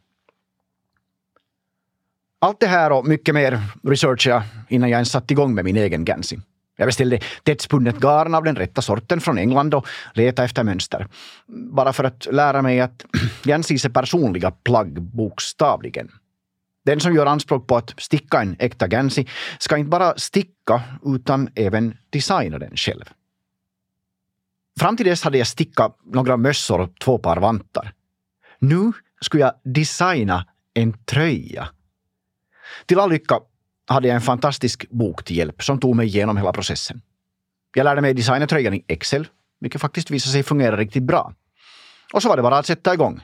Allt 2.39 2.59
det 2.59 2.67
här 2.67 2.91
och 2.91 3.07
mycket 3.07 3.35
mer 3.35 3.61
researchade 3.83 4.35
jag 4.35 4.43
innan 4.69 4.89
jag 4.89 4.97
ens 4.97 5.11
satte 5.11 5.33
igång 5.33 5.55
med 5.55 5.65
min 5.65 5.77
egen 5.77 6.05
Gansi. 6.05 6.39
Jag 6.75 6.87
beställde 6.87 7.19
tättspunnet 7.43 7.99
garn 7.99 8.35
av 8.35 8.43
den 8.43 8.55
rätta 8.55 8.81
sorten 8.81 9.21
från 9.21 9.37
England 9.37 9.73
och 9.73 9.87
letade 10.13 10.45
efter 10.45 10.63
mönster. 10.63 11.07
Bara 11.47 11.93
för 11.93 12.03
att 12.03 12.27
lära 12.31 12.61
mig 12.61 12.81
att 12.81 13.05
Gansys 13.43 13.85
är 13.85 13.89
personliga 13.89 14.51
plagg 14.51 15.01
bokstavligen. 15.01 16.11
Den 16.85 16.99
som 16.99 17.13
gör 17.13 17.25
anspråk 17.25 17.67
på 17.67 17.77
att 17.77 17.93
sticka 17.97 18.41
en 18.41 18.55
äkta 18.59 18.87
Gansy 18.87 19.25
ska 19.59 19.77
inte 19.77 19.89
bara 19.89 20.17
sticka 20.17 20.83
utan 21.05 21.49
även 21.55 21.97
designa 22.09 22.59
den 22.59 22.75
själv. 22.75 23.03
Fram 24.79 24.97
till 24.97 25.05
dess 25.05 25.23
hade 25.23 25.37
jag 25.37 25.47
stickat 25.47 25.97
några 26.03 26.37
mössor 26.37 26.81
och 26.81 26.99
två 26.99 27.17
par 27.17 27.37
vantar. 27.37 27.93
Nu 28.59 28.91
skulle 29.21 29.43
jag 29.43 29.53
designa 29.63 30.45
en 30.73 30.93
tröja. 30.93 31.69
Till 32.85 32.99
all 32.99 33.09
lycka 33.09 33.39
hade 33.85 34.07
jag 34.07 34.15
en 34.15 34.21
fantastisk 34.21 34.89
bok 34.89 35.23
till 35.23 35.37
hjälp 35.37 35.63
som 35.63 35.79
tog 35.79 35.95
mig 35.95 36.07
igenom 36.07 36.37
hela 36.37 36.53
processen. 36.53 37.01
Jag 37.75 37.83
lärde 37.83 38.01
mig 38.01 38.13
designa 38.13 38.47
tröjan 38.47 38.73
i 38.73 38.83
Excel, 38.87 39.27
vilket 39.59 39.81
faktiskt 39.81 40.11
visade 40.11 40.31
sig 40.31 40.43
fungera 40.43 40.77
riktigt 40.77 41.03
bra. 41.03 41.33
Och 42.13 42.21
så 42.21 42.29
var 42.29 42.35
det 42.35 42.43
bara 42.43 42.57
att 42.57 42.65
sätta 42.65 42.93
igång. 42.93 43.21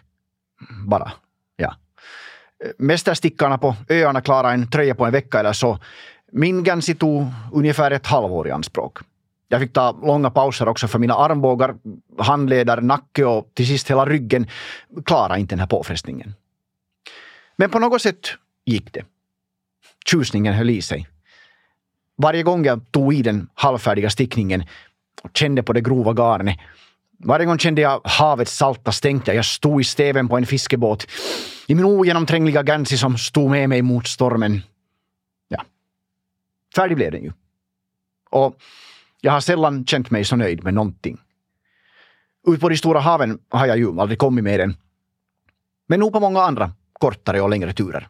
Bara, 0.88 1.12
ja. 1.56 1.76
Mästerstickarna 2.78 3.58
på 3.58 3.76
öarna 3.90 4.22
klarade 4.22 4.54
en 4.54 4.70
tröja 4.70 4.96
på 4.96 5.06
en 5.06 5.12
vecka 5.12 5.40
eller 5.40 5.54
så. 5.54 5.80
Min 6.32 6.64
Gansi 6.64 6.96
tog 6.96 7.28
ungefär 7.54 7.92
ett 7.92 8.08
halvår 8.08 8.48
i 8.48 8.52
anspråk. 8.52 9.00
Jag 9.48 9.62
fick 9.62 9.74
ta 9.74 9.92
långa 9.92 10.30
pauser 10.30 10.68
också 10.68 10.88
för 10.88 11.00
mina 11.00 11.14
armbågar, 11.14 11.76
handleder, 12.18 12.82
nacke 12.82 13.26
och 13.26 13.52
till 13.54 13.68
sist 13.68 13.90
hela 13.90 14.06
ryggen 14.06 14.48
klarade 15.06 15.40
inte 15.40 15.56
den 15.56 15.60
här 15.60 15.68
påfrestningen. 15.68 16.34
Men 17.56 17.70
på 17.70 17.80
något 17.80 18.02
sätt 18.02 18.28
gick 18.66 18.94
det. 18.94 19.06
Tjusningen 20.06 20.54
höll 20.54 20.70
i 20.70 20.82
sig. 20.82 21.08
Varje 22.18 22.44
gång 22.44 22.66
jag 22.66 22.92
tog 22.92 23.14
i 23.14 23.22
den 23.22 23.50
halvfärdiga 23.54 24.10
stickningen 24.10 24.64
och 25.24 25.38
kände 25.38 25.64
på 25.64 25.74
det 25.74 25.82
grova 25.82 26.14
garnet 26.14 26.58
varje 27.24 27.46
gång 27.46 27.58
kände 27.58 27.82
jag 27.82 28.02
havets 28.04 28.58
salta 28.58 28.92
stänkte. 28.92 29.34
Jag 29.34 29.46
stod 29.46 29.82
i 29.82 29.84
stäven 29.84 30.28
på 30.28 30.38
en 30.38 30.46
fiskebåt 30.46 31.08
i 31.68 31.76
min 31.76 31.86
ogenomträngliga 31.86 32.64
Gansi 32.64 32.98
som 32.98 33.18
stod 33.18 33.52
med 33.52 33.70
mig 33.70 33.82
mot 33.82 34.08
stormen. 34.08 34.62
Ja, 35.48 35.64
färdig 36.76 36.98
blev 36.98 37.12
den 37.12 37.24
ju. 37.24 37.32
Och 38.30 38.56
jag 39.22 39.32
har 39.32 39.40
sällan 39.42 39.86
känt 39.86 40.10
mig 40.10 40.26
så 40.26 40.36
nöjd 40.36 40.64
med 40.64 40.74
någonting. 40.74 41.18
Ut 42.48 42.62
på 42.62 42.70
de 42.70 42.78
stora 42.78 43.00
haven 43.00 43.40
har 43.50 43.66
jag 43.66 43.78
ju 43.78 44.00
aldrig 44.00 44.20
kommit 44.20 44.44
med 44.44 44.60
den. 44.60 44.78
Men 45.88 46.00
nog 46.00 46.14
på 46.14 46.20
många 46.20 46.42
andra 46.42 46.72
kortare 46.94 47.42
och 47.42 47.50
längre 47.50 47.74
turer. 47.74 48.08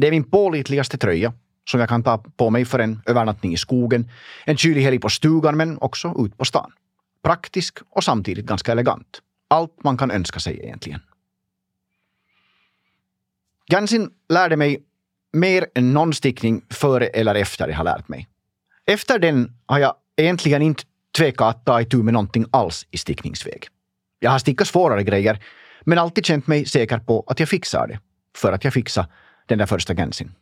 Det 0.00 0.06
är 0.06 0.10
min 0.10 0.24
pålitligaste 0.24 0.98
tröja 0.98 1.32
som 1.70 1.80
jag 1.80 1.88
kan 1.88 2.02
ta 2.02 2.18
på 2.18 2.50
mig 2.50 2.64
för 2.64 2.78
en 2.78 3.02
övernattning 3.06 3.52
i 3.52 3.56
skogen, 3.56 4.10
en 4.44 4.56
kylig 4.56 4.82
helg 4.82 4.98
på 4.98 5.08
stugan 5.08 5.56
men 5.56 5.78
också 5.78 6.14
ut 6.18 6.38
på 6.38 6.44
stan. 6.44 6.72
Praktisk 7.22 7.78
och 7.90 8.04
samtidigt 8.04 8.46
ganska 8.46 8.72
elegant. 8.72 9.20
Allt 9.48 9.84
man 9.84 9.96
kan 9.96 10.10
önska 10.10 10.40
sig 10.40 10.60
egentligen. 10.64 11.00
Gansin 13.66 14.10
lärde 14.28 14.56
mig 14.56 14.82
mer 15.32 15.66
än 15.74 15.92
någon 15.92 16.14
stickning 16.14 16.62
före 16.70 17.06
eller 17.06 17.34
efter 17.34 17.68
jag 17.68 17.76
har 17.76 17.84
lärt 17.84 18.08
mig. 18.08 18.28
Efter 18.86 19.18
den 19.18 19.52
har 19.66 19.78
jag 19.78 19.94
egentligen 20.16 20.62
inte 20.62 20.82
tvekat 21.18 21.56
att 21.56 21.64
ta 21.64 21.80
itu 21.80 22.02
med 22.02 22.14
någonting 22.14 22.46
alls 22.50 22.86
i 22.90 22.98
stickningsväg. 22.98 23.66
Jag 24.18 24.30
har 24.30 24.38
stickat 24.38 24.68
svårare 24.68 25.02
grejer, 25.02 25.44
men 25.84 25.98
alltid 25.98 26.26
känt 26.26 26.46
mig 26.46 26.66
säker 26.66 26.98
på 26.98 27.24
att 27.26 27.40
jag 27.40 27.48
fixar 27.48 27.86
det, 27.88 28.00
för 28.36 28.52
att 28.52 28.64
jag 28.64 28.72
fixar 28.72 29.06
den 29.50 29.58
där 29.58 29.66
första 29.66 29.94
gränsen. 29.94 30.34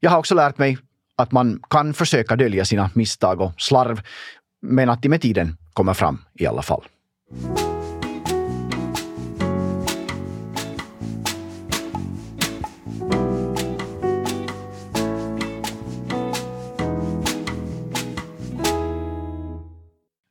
Jag 0.00 0.10
har 0.10 0.18
också 0.18 0.34
lärt 0.34 0.58
mig 0.58 0.78
att 1.16 1.32
man 1.32 1.62
kan 1.70 1.94
försöka 1.94 2.36
dölja 2.36 2.64
sina 2.64 2.90
misstag 2.94 3.40
och 3.40 3.52
slarv, 3.60 4.00
men 4.62 4.90
att 4.90 5.02
de 5.02 5.08
med 5.08 5.20
tiden 5.20 5.56
kommer 5.72 5.94
fram 5.94 6.24
i 6.34 6.46
alla 6.46 6.62
fall. 6.62 6.84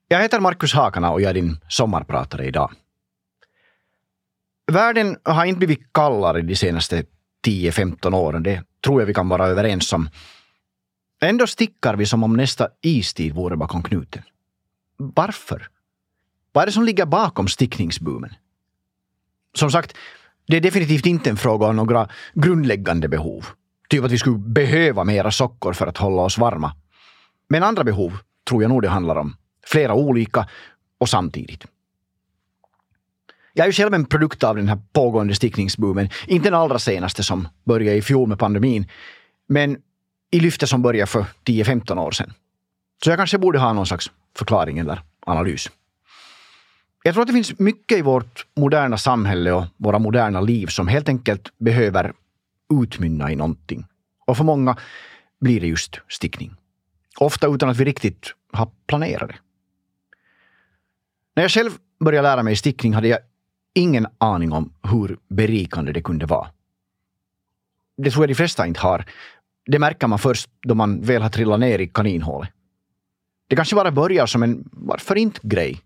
Jag 0.07 0.21
heter 0.21 0.39
Markus 0.39 0.73
Hakana 0.73 1.11
och 1.11 1.21
jag 1.21 1.29
är 1.29 1.33
din 1.33 1.57
sommarpratare 1.67 2.45
idag. 2.45 2.71
Världen 4.71 5.17
har 5.23 5.45
inte 5.45 5.57
blivit 5.57 5.93
kallare 5.93 6.41
de 6.41 6.55
senaste 6.55 7.03
10-15 7.45 8.15
åren, 8.15 8.43
det 8.43 8.63
tror 8.83 9.01
jag 9.01 9.07
vi 9.07 9.13
kan 9.13 9.29
vara 9.29 9.47
överens 9.47 9.93
om. 9.93 10.09
Ändå 11.21 11.47
stickar 11.47 11.95
vi 11.95 12.05
som 12.05 12.23
om 12.23 12.37
nästa 12.37 12.67
istid 12.81 13.33
vore 13.33 13.57
bakom 13.57 13.83
knuten. 13.83 14.23
Varför? 14.97 15.67
Vad 16.51 16.61
är 16.61 16.65
det 16.65 16.71
som 16.71 16.83
ligger 16.83 17.05
bakom 17.05 17.47
stickningsboomen? 17.47 18.33
Som 19.55 19.71
sagt, 19.71 19.97
det 20.47 20.57
är 20.57 20.61
definitivt 20.61 21.05
inte 21.05 21.29
en 21.29 21.37
fråga 21.37 21.67
om 21.67 21.75
några 21.75 22.09
grundläggande 22.33 23.07
behov. 23.07 23.45
Typ 23.89 24.03
att 24.03 24.11
vi 24.11 24.17
skulle 24.17 24.37
behöva 24.37 25.03
mera 25.03 25.31
sockor 25.31 25.73
för 25.73 25.87
att 25.87 25.97
hålla 25.97 26.21
oss 26.21 26.37
varma. 26.37 26.75
Men 27.49 27.63
andra 27.63 27.83
behov 27.83 28.17
tror 28.49 28.61
jag 28.61 28.69
nog 28.69 28.81
det 28.81 28.89
handlar 28.89 29.15
om. 29.15 29.35
Flera 29.65 29.93
olika 29.93 30.47
och 30.97 31.09
samtidigt. 31.09 31.65
Jag 33.57 33.63
är 33.63 33.67
ju 33.67 33.73
själv 33.73 33.93
en 33.93 34.05
produkt 34.05 34.43
av 34.43 34.55
den 34.55 34.67
här 34.67 34.79
pågående 34.93 35.35
stickningsboomen. 35.35 36.09
Inte 36.27 36.49
den 36.49 36.59
allra 36.59 36.79
senaste 36.79 37.23
som 37.23 37.47
började 37.63 37.97
i 37.97 38.01
fjol 38.01 38.29
med 38.29 38.39
pandemin, 38.39 38.85
men 39.47 39.77
i 40.31 40.39
lyftet 40.39 40.69
som 40.69 40.81
började 40.81 41.07
för 41.07 41.25
10-15 41.45 41.99
år 41.99 42.11
sedan. 42.11 42.33
Så 43.03 43.09
jag 43.09 43.17
kanske 43.17 43.37
borde 43.37 43.59
ha 43.59 43.73
någon 43.73 43.85
slags 43.85 44.11
förklaring 44.37 44.79
eller 44.79 45.01
analys. 45.25 45.69
Jag 47.03 47.13
tror 47.13 47.21
att 47.21 47.27
det 47.27 47.33
finns 47.33 47.59
mycket 47.59 47.97
i 47.97 48.01
vårt 48.01 48.45
moderna 48.55 48.97
samhälle 48.97 49.51
och 49.51 49.65
våra 49.77 49.99
moderna 49.99 50.41
liv 50.41 50.67
som 50.67 50.87
helt 50.87 51.09
enkelt 51.09 51.51
behöver 51.57 52.13
utmynna 52.83 53.31
i 53.31 53.35
någonting. 53.35 53.85
Och 54.25 54.37
för 54.37 54.43
många 54.43 54.77
blir 55.39 55.61
det 55.61 55.67
just 55.67 55.99
stickning. 56.07 56.55
Ofta 57.17 57.47
utan 57.47 57.69
att 57.69 57.77
vi 57.77 57.85
riktigt 57.85 58.33
har 58.53 58.69
planerat 58.87 59.27
det. 59.27 59.35
När 61.35 61.43
jag 61.43 61.51
själv 61.51 61.71
började 61.99 62.27
lära 62.27 62.43
mig 62.43 62.55
stickning 62.55 62.93
hade 62.93 63.07
jag 63.07 63.19
ingen 63.75 64.07
aning 64.17 64.51
om 64.51 64.73
hur 64.83 65.17
berikande 65.27 65.91
det 65.91 66.01
kunde 66.01 66.25
vara. 66.25 66.47
Det 67.97 68.11
tror 68.11 68.23
jag 68.23 68.29
de 68.29 68.35
flesta 68.35 68.67
inte 68.67 68.79
har. 68.79 69.05
Det 69.65 69.79
märker 69.79 70.07
man 70.07 70.19
först 70.19 70.49
då 70.61 70.75
man 70.75 71.01
väl 71.01 71.21
har 71.21 71.29
trillat 71.29 71.59
ner 71.59 71.79
i 71.79 71.87
kaninhålet. 71.87 72.49
Det 73.47 73.55
kanske 73.55 73.75
bara 73.75 73.91
börjar 73.91 74.25
som 74.25 74.43
en 74.43 74.69
varför 74.71 75.15
inte-grej. 75.15 75.81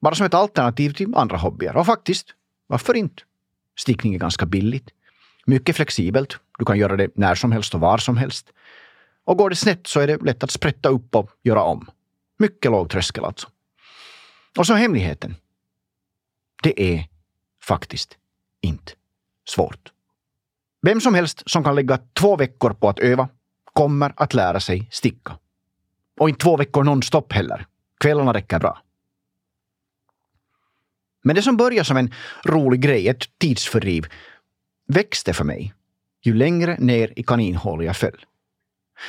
Bara 0.00 0.14
som 0.14 0.26
ett 0.26 0.34
alternativ 0.34 0.90
till 0.92 1.14
andra 1.14 1.36
hobbyer. 1.36 1.76
Och 1.76 1.86
faktiskt, 1.86 2.34
varför 2.66 2.94
inte? 2.94 3.22
Stickning 3.78 4.14
är 4.14 4.18
ganska 4.18 4.46
billigt. 4.46 4.90
Mycket 5.46 5.76
flexibelt. 5.76 6.38
Du 6.58 6.64
kan 6.64 6.78
göra 6.78 6.96
det 6.96 7.16
när 7.16 7.34
som 7.34 7.52
helst 7.52 7.74
och 7.74 7.80
var 7.80 7.98
som 7.98 8.16
helst. 8.16 8.52
Och 9.24 9.36
går 9.36 9.50
det 9.50 9.56
snett 9.56 9.86
så 9.86 10.00
är 10.00 10.06
det 10.06 10.22
lätt 10.22 10.44
att 10.44 10.50
sprätta 10.50 10.88
upp 10.88 11.14
och 11.14 11.30
göra 11.42 11.62
om. 11.62 11.90
Mycket 12.38 12.70
låg 12.70 12.90
tröskel 12.90 13.24
alltså. 13.24 13.48
Och 14.58 14.66
så 14.66 14.74
hemligheten. 14.74 15.34
Det 16.62 16.82
är 16.82 17.08
faktiskt 17.62 18.16
inte 18.60 18.92
svårt. 19.48 19.92
Vem 20.82 21.00
som 21.00 21.14
helst 21.14 21.42
som 21.46 21.64
kan 21.64 21.74
lägga 21.74 21.98
två 22.12 22.36
veckor 22.36 22.72
på 22.72 22.88
att 22.88 22.98
öva 22.98 23.28
kommer 23.72 24.12
att 24.16 24.34
lära 24.34 24.60
sig 24.60 24.88
sticka. 24.90 25.38
Och 26.20 26.28
inte 26.28 26.42
två 26.42 26.56
veckor 26.56 26.84
nonstop 26.84 27.32
heller. 27.32 27.66
Kvällarna 28.00 28.34
räcker 28.34 28.58
bra. 28.58 28.82
Men 31.22 31.36
det 31.36 31.42
som 31.42 31.56
började 31.56 31.84
som 31.84 31.96
en 31.96 32.14
rolig 32.44 32.80
grej, 32.80 33.08
ett 33.08 33.38
tidsfördriv, 33.38 34.06
växte 34.86 35.32
för 35.32 35.44
mig 35.44 35.74
ju 36.22 36.34
längre 36.34 36.76
ner 36.78 37.12
i 37.16 37.22
kaninhålet 37.22 37.86
jag 37.86 37.96
föll. 37.96 38.26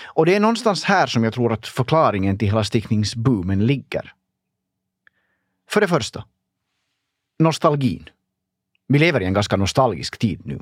Och 0.04 0.26
det 0.26 0.36
är 0.36 0.40
någonstans 0.40 0.84
här 0.84 1.08
som 1.08 1.24
jag 1.24 1.34
tror 1.34 1.54
att 1.54 1.68
förklaringen 1.68 2.38
till 2.38 2.48
hela 2.48 2.64
stickningsboomen 2.64 3.66
ligger. 3.66 4.14
För 5.70 5.82
det 5.82 5.88
första, 5.88 6.26
nostalgin. 7.40 8.10
Vi 8.88 9.00
lever 9.00 9.22
i 9.22 9.26
en 9.26 9.34
ganska 9.34 9.58
nostalgisk 9.58 10.18
tid 10.18 10.42
nu. 10.46 10.60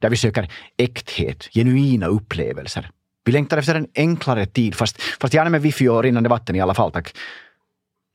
Där 0.00 0.10
vi 0.10 0.16
söker 0.16 0.52
äkthet, 0.76 1.48
genuina 1.54 2.06
upplevelser. 2.06 2.90
Vi 3.24 3.32
längtar 3.32 3.58
efter 3.58 3.74
en 3.74 3.88
enklare 3.94 4.46
tid, 4.46 4.74
fast, 4.74 5.02
fast 5.02 5.34
gärna 5.34 5.50
med 5.50 5.62
wifi 5.62 5.88
och 5.88 6.02
rinnande 6.02 6.28
vatten 6.28 6.56
i 6.56 6.60
alla 6.60 6.74
fall, 6.74 6.92
tack. 6.92 7.16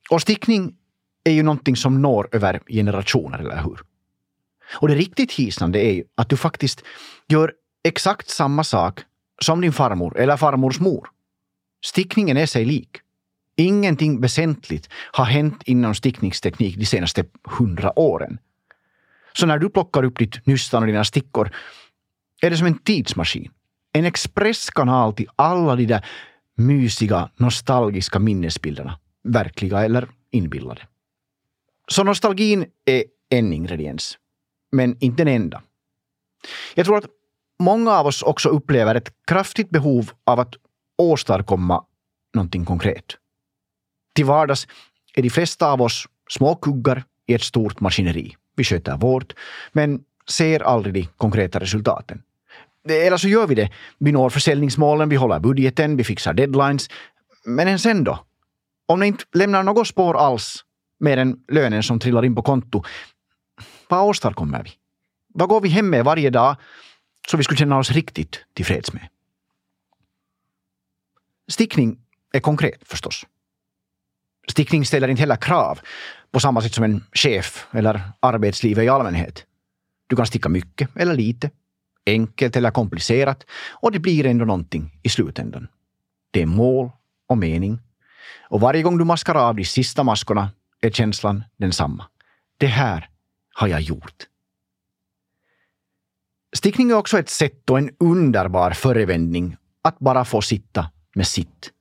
Och 0.09 0.21
stickning 0.21 0.75
är 1.23 1.31
ju 1.31 1.43
någonting 1.43 1.75
som 1.75 2.01
når 2.01 2.29
över 2.31 2.61
generationer, 2.67 3.39
eller 3.39 3.63
hur? 3.63 3.79
Och 4.73 4.87
det 4.87 4.95
riktigt 4.95 5.31
hisnande 5.31 5.79
är 5.79 5.93
ju 5.93 6.03
att 6.15 6.29
du 6.29 6.37
faktiskt 6.37 6.83
gör 7.27 7.53
exakt 7.83 8.29
samma 8.29 8.63
sak 8.63 9.01
som 9.41 9.61
din 9.61 9.73
farmor 9.73 10.19
eller 10.19 10.37
farmors 10.37 10.79
mor. 10.79 11.09
Stickningen 11.85 12.37
är 12.37 12.45
sig 12.45 12.65
lik. 12.65 12.97
Ingenting 13.55 14.21
väsentligt 14.21 14.89
har 15.11 15.25
hänt 15.25 15.63
inom 15.65 15.95
stickningsteknik 15.95 16.77
de 16.77 16.85
senaste 16.85 17.25
hundra 17.43 17.99
åren. 17.99 18.37
Så 19.33 19.45
när 19.45 19.57
du 19.57 19.69
plockar 19.69 20.03
upp 20.03 20.19
ditt 20.19 20.45
nystan 20.45 20.83
och 20.83 20.87
dina 20.87 21.03
stickor 21.03 21.51
är 22.41 22.49
det 22.49 22.57
som 22.57 22.67
en 22.67 22.77
tidsmaskin. 22.77 23.51
En 23.91 24.05
expresskanal 24.05 25.13
till 25.13 25.27
alla 25.35 25.75
de 25.75 25.85
där 25.85 26.05
mysiga, 26.55 27.29
nostalgiska 27.35 28.19
minnesbilderna. 28.19 28.99
Verkliga 29.23 29.85
eller 29.85 30.07
inbillade. 30.31 30.87
Så 31.87 32.03
nostalgin 32.03 32.65
är 32.85 33.03
en 33.29 33.53
ingrediens, 33.53 34.17
men 34.71 34.97
inte 34.99 35.23
den 35.23 35.33
enda. 35.35 35.61
Jag 36.75 36.85
tror 36.85 36.97
att 36.97 37.05
många 37.59 37.91
av 37.91 38.05
oss 38.05 38.23
också 38.23 38.49
upplever 38.49 38.95
ett 38.95 39.13
kraftigt 39.27 39.69
behov 39.69 40.11
av 40.23 40.39
att 40.39 40.55
åstadkomma 40.97 41.85
någonting 42.33 42.65
konkret. 42.65 43.05
Till 44.13 44.25
vardags 44.25 44.67
är 45.13 45.21
de 45.21 45.29
flesta 45.29 45.71
av 45.71 45.81
oss 45.81 46.07
små 46.29 46.55
kuggar 46.55 47.03
i 47.27 47.33
ett 47.33 47.41
stort 47.41 47.79
maskineri. 47.79 48.35
Vi 48.55 48.63
sköter 48.63 48.97
vårt, 48.97 49.33
men 49.71 50.03
ser 50.29 50.59
aldrig 50.59 50.93
de 50.93 51.09
konkreta 51.17 51.59
resultaten. 51.59 52.21
Eller 52.89 53.17
så 53.17 53.27
gör 53.27 53.47
vi 53.47 53.55
det. 53.55 53.71
Vi 53.97 54.11
når 54.11 54.29
försäljningsmålen, 54.29 55.09
vi 55.09 55.15
håller 55.15 55.39
budgeten, 55.39 55.97
vi 55.97 56.03
fixar 56.03 56.33
deadlines. 56.33 56.89
Men 57.45 57.67
än 57.67 57.79
sen 57.79 58.03
då? 58.03 58.23
Om 58.85 58.99
det 58.99 59.07
inte 59.07 59.23
lämnar 59.33 59.63
något 59.63 59.87
spår 59.87 60.17
alls, 60.17 60.65
mer 60.99 61.17
än 61.17 61.43
lönen 61.47 61.83
som 61.83 61.99
trillar 61.99 62.25
in 62.25 62.35
på 62.35 62.41
konto, 62.41 62.83
vad 63.89 64.09
åstadkommer 64.09 64.63
vi? 64.63 64.71
Vad 65.33 65.49
går 65.49 65.61
vi 65.61 65.69
hem 65.69 65.89
med 65.89 66.05
varje 66.05 66.29
dag 66.29 66.55
som 67.27 67.37
vi 67.37 67.43
skulle 67.43 67.57
känna 67.57 67.77
oss 67.77 67.91
riktigt 67.91 68.45
tillfreds 68.53 68.93
med? 68.93 69.07
Stickning 71.47 71.99
är 72.33 72.39
konkret 72.39 72.81
förstås. 72.85 73.25
Stickning 74.47 74.85
ställer 74.85 75.07
inte 75.07 75.19
heller 75.19 75.35
krav 75.35 75.79
på 76.31 76.39
samma 76.39 76.61
sätt 76.61 76.73
som 76.73 76.83
en 76.83 77.03
chef 77.13 77.67
eller 77.71 78.01
arbetslivet 78.19 78.83
i 78.83 78.89
allmänhet. 78.89 79.45
Du 80.07 80.15
kan 80.15 80.25
sticka 80.25 80.49
mycket 80.49 80.89
eller 80.95 81.15
lite, 81.15 81.49
enkelt 82.05 82.55
eller 82.55 82.71
komplicerat 82.71 83.45
och 83.69 83.91
det 83.91 83.99
blir 83.99 84.25
ändå 84.25 84.45
någonting 84.45 84.99
i 85.03 85.09
slutändan. 85.09 85.67
Det 86.31 86.41
är 86.41 86.45
mål 86.45 86.91
och 87.27 87.37
mening. 87.37 87.79
Och 88.49 88.61
varje 88.61 88.83
gång 88.83 88.97
du 88.97 89.05
maskar 89.05 89.35
av 89.35 89.55
de 89.55 89.65
sista 89.65 90.03
maskorna 90.03 90.49
är 90.81 90.89
känslan 90.89 91.43
densamma. 91.57 92.05
Det 92.57 92.67
här 92.67 93.09
har 93.53 93.67
jag 93.67 93.81
gjort. 93.81 94.27
Stickning 96.55 96.91
är 96.91 96.95
också 96.95 97.19
ett 97.19 97.29
sätt 97.29 97.69
och 97.69 97.77
en 97.77 97.89
underbar 97.99 98.71
förevändning 98.71 99.57
att 99.81 99.99
bara 99.99 100.25
få 100.25 100.41
sitta 100.41 100.89
med 101.15 101.27
sitt. 101.27 101.72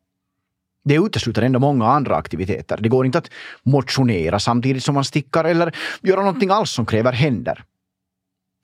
Det 0.85 0.95
utesluter 0.95 1.43
ändå 1.43 1.59
många 1.59 1.87
andra 1.87 2.17
aktiviteter. 2.17 2.79
Det 2.81 2.89
går 2.89 3.07
inte 3.07 3.19
att 3.19 3.31
motionera 3.63 4.39
samtidigt 4.39 4.85
som 4.85 4.95
man 4.95 5.05
stickar 5.05 5.45
eller 5.45 5.77
göra 6.03 6.21
någonting 6.21 6.51
alls 6.51 6.71
som 6.71 6.87
kräver 6.87 7.13
händer. 7.13 7.65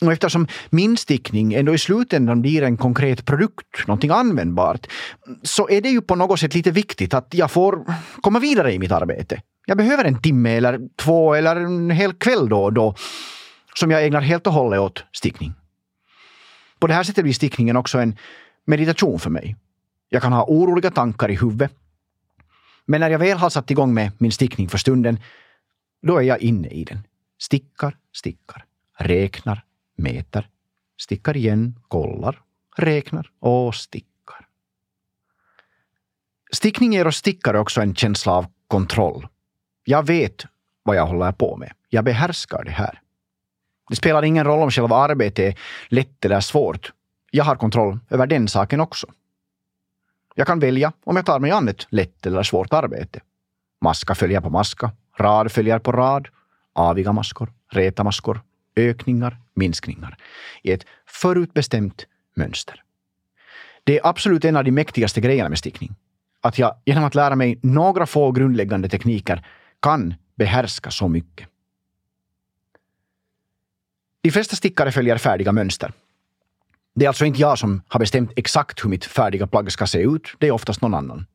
Och 0.00 0.12
eftersom 0.12 0.46
min 0.70 0.96
stickning 0.96 1.54
ändå 1.54 1.74
i 1.74 1.78
slutändan 1.78 2.42
blir 2.42 2.62
en 2.62 2.76
konkret 2.76 3.24
produkt, 3.24 3.86
någonting 3.86 4.10
användbart, 4.10 4.86
så 5.42 5.68
är 5.68 5.80
det 5.80 5.88
ju 5.88 6.00
på 6.00 6.14
något 6.14 6.40
sätt 6.40 6.54
lite 6.54 6.70
viktigt 6.70 7.14
att 7.14 7.34
jag 7.34 7.50
får 7.50 7.84
komma 8.20 8.38
vidare 8.38 8.72
i 8.72 8.78
mitt 8.78 8.92
arbete. 8.92 9.42
Jag 9.66 9.76
behöver 9.76 10.04
en 10.04 10.22
timme 10.22 10.56
eller 10.56 10.80
två 10.96 11.34
eller 11.34 11.56
en 11.56 11.90
hel 11.90 12.12
kväll 12.12 12.48
då 12.48 12.64
och 12.64 12.72
då 12.72 12.94
som 13.74 13.90
jag 13.90 14.06
ägnar 14.06 14.20
helt 14.20 14.46
och 14.46 14.52
hållet 14.52 14.80
åt 14.80 15.04
stickning. 15.12 15.54
På 16.78 16.86
det 16.86 16.94
här 16.94 17.02
sättet 17.02 17.24
blir 17.24 17.34
stickningen 17.34 17.76
också 17.76 17.98
en 17.98 18.16
meditation 18.66 19.18
för 19.18 19.30
mig. 19.30 19.56
Jag 20.08 20.22
kan 20.22 20.32
ha 20.32 20.44
oroliga 20.44 20.90
tankar 20.90 21.30
i 21.30 21.36
huvudet. 21.36 21.72
Men 22.90 23.00
när 23.00 23.10
jag 23.10 23.18
väl 23.18 23.38
har 23.38 23.50
satt 23.50 23.70
igång 23.70 23.94
med 23.94 24.12
min 24.18 24.32
stickning 24.32 24.68
för 24.68 24.78
stunden, 24.78 25.18
då 26.02 26.16
är 26.16 26.22
jag 26.22 26.40
inne 26.40 26.68
i 26.68 26.84
den. 26.84 26.98
Stickar, 27.38 27.96
stickar, 28.12 28.64
räknar, 28.98 29.64
mäter, 29.96 30.48
stickar 31.00 31.36
igen, 31.36 31.80
kollar, 31.88 32.42
räknar 32.76 33.30
och 33.40 33.74
stickar. 33.74 34.46
Stickning 36.52 36.92
ger 36.92 37.06
oss 37.06 37.16
stickare 37.16 37.58
också 37.58 37.80
en 37.80 37.94
känsla 37.94 38.32
av 38.32 38.46
kontroll. 38.68 39.28
Jag 39.84 40.06
vet 40.06 40.46
vad 40.82 40.96
jag 40.96 41.06
håller 41.06 41.32
på 41.32 41.56
med. 41.56 41.72
Jag 41.88 42.04
behärskar 42.04 42.64
det 42.64 42.70
här. 42.70 43.00
Det 43.88 43.96
spelar 43.96 44.22
ingen 44.22 44.44
roll 44.44 44.62
om 44.62 44.70
själva 44.70 44.96
arbetet 44.96 45.38
är 45.38 45.60
lätt 45.88 46.24
eller 46.24 46.40
svårt. 46.40 46.92
Jag 47.30 47.44
har 47.44 47.56
kontroll 47.56 47.98
över 48.10 48.26
den 48.26 48.48
saken 48.48 48.80
också. 48.80 49.06
Jag 50.38 50.46
kan 50.46 50.58
välja 50.58 50.92
om 51.04 51.16
jag 51.16 51.26
tar 51.26 51.40
mig 51.40 51.50
an 51.50 51.68
ett 51.68 51.86
lätt 51.90 52.26
eller 52.26 52.42
svårt 52.42 52.72
arbete. 52.72 53.20
Maska 53.80 54.14
följer 54.14 54.40
på 54.40 54.50
maska, 54.50 54.90
rad 55.16 55.52
följer 55.52 55.78
på 55.78 55.92
rad, 55.92 56.28
aviga 56.72 57.12
maskor, 57.12 57.52
räta 57.72 58.04
maskor, 58.04 58.40
ökningar, 58.76 59.36
minskningar 59.54 60.16
i 60.62 60.72
ett 60.72 60.84
förutbestämt 61.06 62.06
mönster. 62.36 62.82
Det 63.84 63.98
är 63.98 64.06
absolut 64.06 64.44
en 64.44 64.56
av 64.56 64.64
de 64.64 64.70
mäktigaste 64.70 65.20
grejerna 65.20 65.48
med 65.48 65.58
stickning. 65.58 65.94
Att 66.40 66.58
jag 66.58 66.74
genom 66.84 67.04
att 67.04 67.14
lära 67.14 67.36
mig 67.36 67.58
några 67.62 68.06
få 68.06 68.32
grundläggande 68.32 68.88
tekniker 68.88 69.46
kan 69.80 70.14
behärska 70.34 70.90
så 70.90 71.08
mycket. 71.08 71.48
De 74.20 74.30
flesta 74.30 74.56
stickare 74.56 74.92
följer 74.92 75.18
färdiga 75.18 75.52
mönster. 75.52 75.92
Det 76.98 77.04
är 77.04 77.08
alltså 77.08 77.24
inte 77.24 77.40
jag 77.40 77.58
som 77.58 77.82
har 77.88 78.00
bestämt 78.00 78.32
exakt 78.36 78.84
hur 78.84 78.90
mitt 78.90 79.04
färdiga 79.04 79.46
plagg 79.46 79.72
ska 79.72 79.86
se 79.86 79.98
ut. 79.98 80.28
Det 80.38 80.46
är 80.46 80.50
oftast 80.50 80.82
någon 80.82 80.94
annan. 80.94 81.26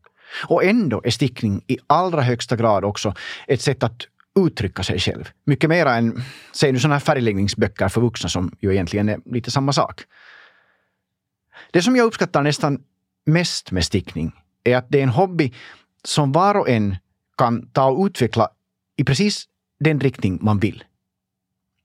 Och 0.48 0.64
ändå 0.64 1.02
är 1.04 1.10
stickning 1.10 1.64
i 1.68 1.78
allra 1.88 2.22
högsta 2.22 2.56
grad 2.56 2.86
också 2.86 3.14
ett 3.48 3.62
sätt 3.62 3.84
att 3.84 4.02
uttrycka 4.40 4.84
sig 4.84 5.00
själv. 5.00 5.30
Mycket 5.46 5.70
mera 5.70 5.96
än, 5.96 6.24
säg 6.52 6.72
nu 6.72 6.80
sådana 6.80 6.96
här 6.96 7.00
färgläggningsböcker 7.00 7.90
för 7.90 8.02
vuxna 8.02 8.30
som 8.30 8.56
ju 8.60 8.72
egentligen 8.72 9.10
är 9.10 9.20
lite 9.26 9.52
samma 9.52 9.74
sak. 9.74 10.02
Det 11.72 11.82
som 11.82 11.96
jag 11.96 12.06
uppskattar 12.06 12.44
nästan 12.44 12.80
mest 13.26 13.72
med 13.72 13.86
stickning 13.86 14.32
är 14.64 14.78
att 14.78 14.88
det 14.90 15.00
är 15.00 15.04
en 15.04 15.10
hobby 15.10 15.54
som 16.04 16.32
var 16.32 16.56
och 16.56 16.70
en 16.70 16.96
kan 17.38 17.68
ta 17.68 17.86
och 17.86 18.06
utveckla 18.06 18.50
i 18.98 19.04
precis 19.04 19.46
den 19.80 20.00
riktning 20.00 20.40
man 20.42 20.60
vill. 20.60 20.84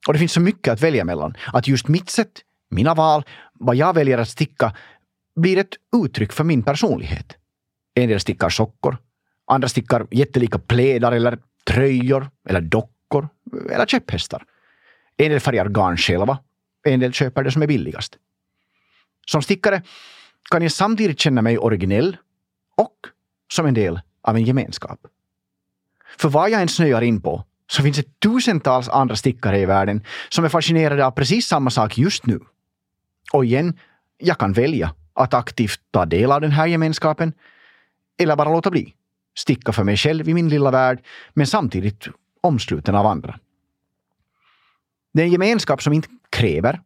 Och 0.06 0.12
det 0.12 0.18
finns 0.18 0.32
så 0.32 0.40
mycket 0.40 0.72
att 0.72 0.80
välja 0.80 1.04
mellan 1.04 1.34
att 1.52 1.68
just 1.68 1.88
mitt 1.88 2.10
sätt, 2.10 2.32
mina 2.70 2.94
val, 2.94 3.24
vad 3.60 3.76
jag 3.76 3.94
väljer 3.94 4.18
att 4.18 4.28
sticka 4.28 4.76
blir 5.36 5.58
ett 5.58 5.74
uttryck 6.04 6.32
för 6.32 6.44
min 6.44 6.62
personlighet. 6.62 7.36
En 7.94 8.08
del 8.08 8.20
stickar 8.20 8.48
sockor, 8.48 8.96
andra 9.46 9.68
stickar 9.68 10.06
jättelika 10.10 10.58
plädar 10.58 11.12
eller 11.12 11.38
tröjor 11.66 12.30
eller 12.48 12.60
dockor 12.60 13.28
eller 13.70 13.86
käpphästar. 13.86 14.44
En 15.16 15.30
del 15.30 15.40
färgar 15.40 15.68
garn 15.68 15.96
själva, 15.96 16.38
en 16.84 17.00
del 17.00 17.12
köper 17.12 17.44
det 17.44 17.52
som 17.52 17.62
är 17.62 17.66
billigast. 17.66 18.16
Som 19.26 19.42
stickare 19.42 19.82
kan 20.50 20.62
jag 20.62 20.72
samtidigt 20.72 21.20
känna 21.20 21.42
mig 21.42 21.58
originell 21.58 22.16
och 22.76 22.96
som 23.52 23.66
en 23.66 23.74
del 23.74 24.00
av 24.22 24.36
en 24.36 24.44
gemenskap. 24.44 25.00
För 26.16 26.28
vad 26.28 26.50
jag 26.50 26.62
än 26.62 26.68
snöar 26.68 27.02
in 27.02 27.20
på 27.20 27.44
så 27.70 27.82
finns 27.82 27.96
det 27.96 28.20
tusentals 28.20 28.88
andra 28.88 29.16
stickare 29.16 29.58
i 29.60 29.66
världen 29.66 30.04
som 30.28 30.44
är 30.44 30.48
fascinerade 30.48 31.06
av 31.06 31.10
precis 31.10 31.46
samma 31.46 31.70
sak 31.70 31.98
just 31.98 32.26
nu. 32.26 32.40
Och 33.32 33.44
igen, 33.44 33.78
jag 34.18 34.38
kan 34.38 34.52
välja 34.52 34.94
att 35.14 35.34
aktivt 35.34 35.80
ta 35.90 36.06
del 36.06 36.32
av 36.32 36.40
den 36.40 36.50
här 36.50 36.66
gemenskapen 36.66 37.32
eller 38.18 38.36
bara 38.36 38.52
låta 38.52 38.70
bli. 38.70 38.94
Sticka 39.38 39.72
för 39.72 39.84
mig 39.84 39.96
själv 39.96 40.28
i 40.28 40.34
min 40.34 40.48
lilla 40.48 40.70
värld, 40.70 41.04
men 41.34 41.46
samtidigt 41.46 42.08
omsluten 42.40 42.94
av 42.94 43.06
andra. 43.06 43.38
Det 45.12 45.22
är 45.22 45.26
en 45.26 45.32
gemenskap 45.32 45.82
som 45.82 45.92
inte 45.92 46.08
kräver, 46.30 46.80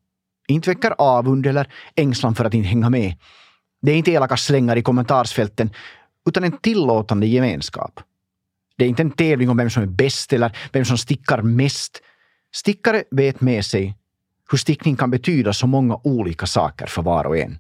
inte 0.48 0.70
väcker 0.70 0.94
avund 0.98 1.46
eller 1.46 1.72
ängslan 1.96 2.34
för 2.34 2.44
att 2.44 2.54
inte 2.54 2.68
hänga 2.68 2.90
med. 2.90 3.14
Det 3.82 3.92
är 3.92 3.96
inte 3.96 4.12
elaka 4.12 4.36
slängar 4.36 4.76
i 4.76 4.82
kommentarsfälten, 4.82 5.70
utan 6.26 6.44
en 6.44 6.58
tillåtande 6.58 7.26
gemenskap 7.26 8.00
det 8.82 8.84
är 8.86 8.88
inte 8.88 9.02
en 9.02 9.10
tävling 9.10 9.50
om 9.50 9.56
vem 9.56 9.70
som 9.70 9.82
är 9.82 9.86
bäst 9.86 10.32
eller 10.32 10.56
vem 10.72 10.84
som 10.84 10.98
stickar 10.98 11.42
mest. 11.42 12.02
Stickare 12.54 13.04
vet 13.10 13.40
med 13.40 13.64
sig 13.64 13.96
hur 14.52 14.58
stickning 14.58 14.96
kan 14.96 15.10
betyda 15.10 15.52
så 15.52 15.66
många 15.66 16.00
olika 16.04 16.46
saker 16.46 16.86
för 16.86 17.02
var 17.02 17.26
och 17.26 17.36
en. 17.36 17.58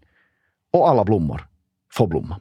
Och 0.72 0.88
alla 0.88 1.04
blommor 1.04 1.46
får 1.92 2.06
blomma. 2.06 2.40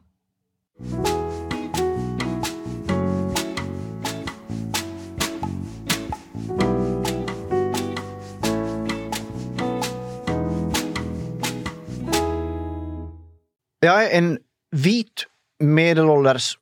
Jag 13.80 14.06
är 14.06 14.18
en 14.18 14.40
vit 14.72 15.28
medelålders 15.60 16.58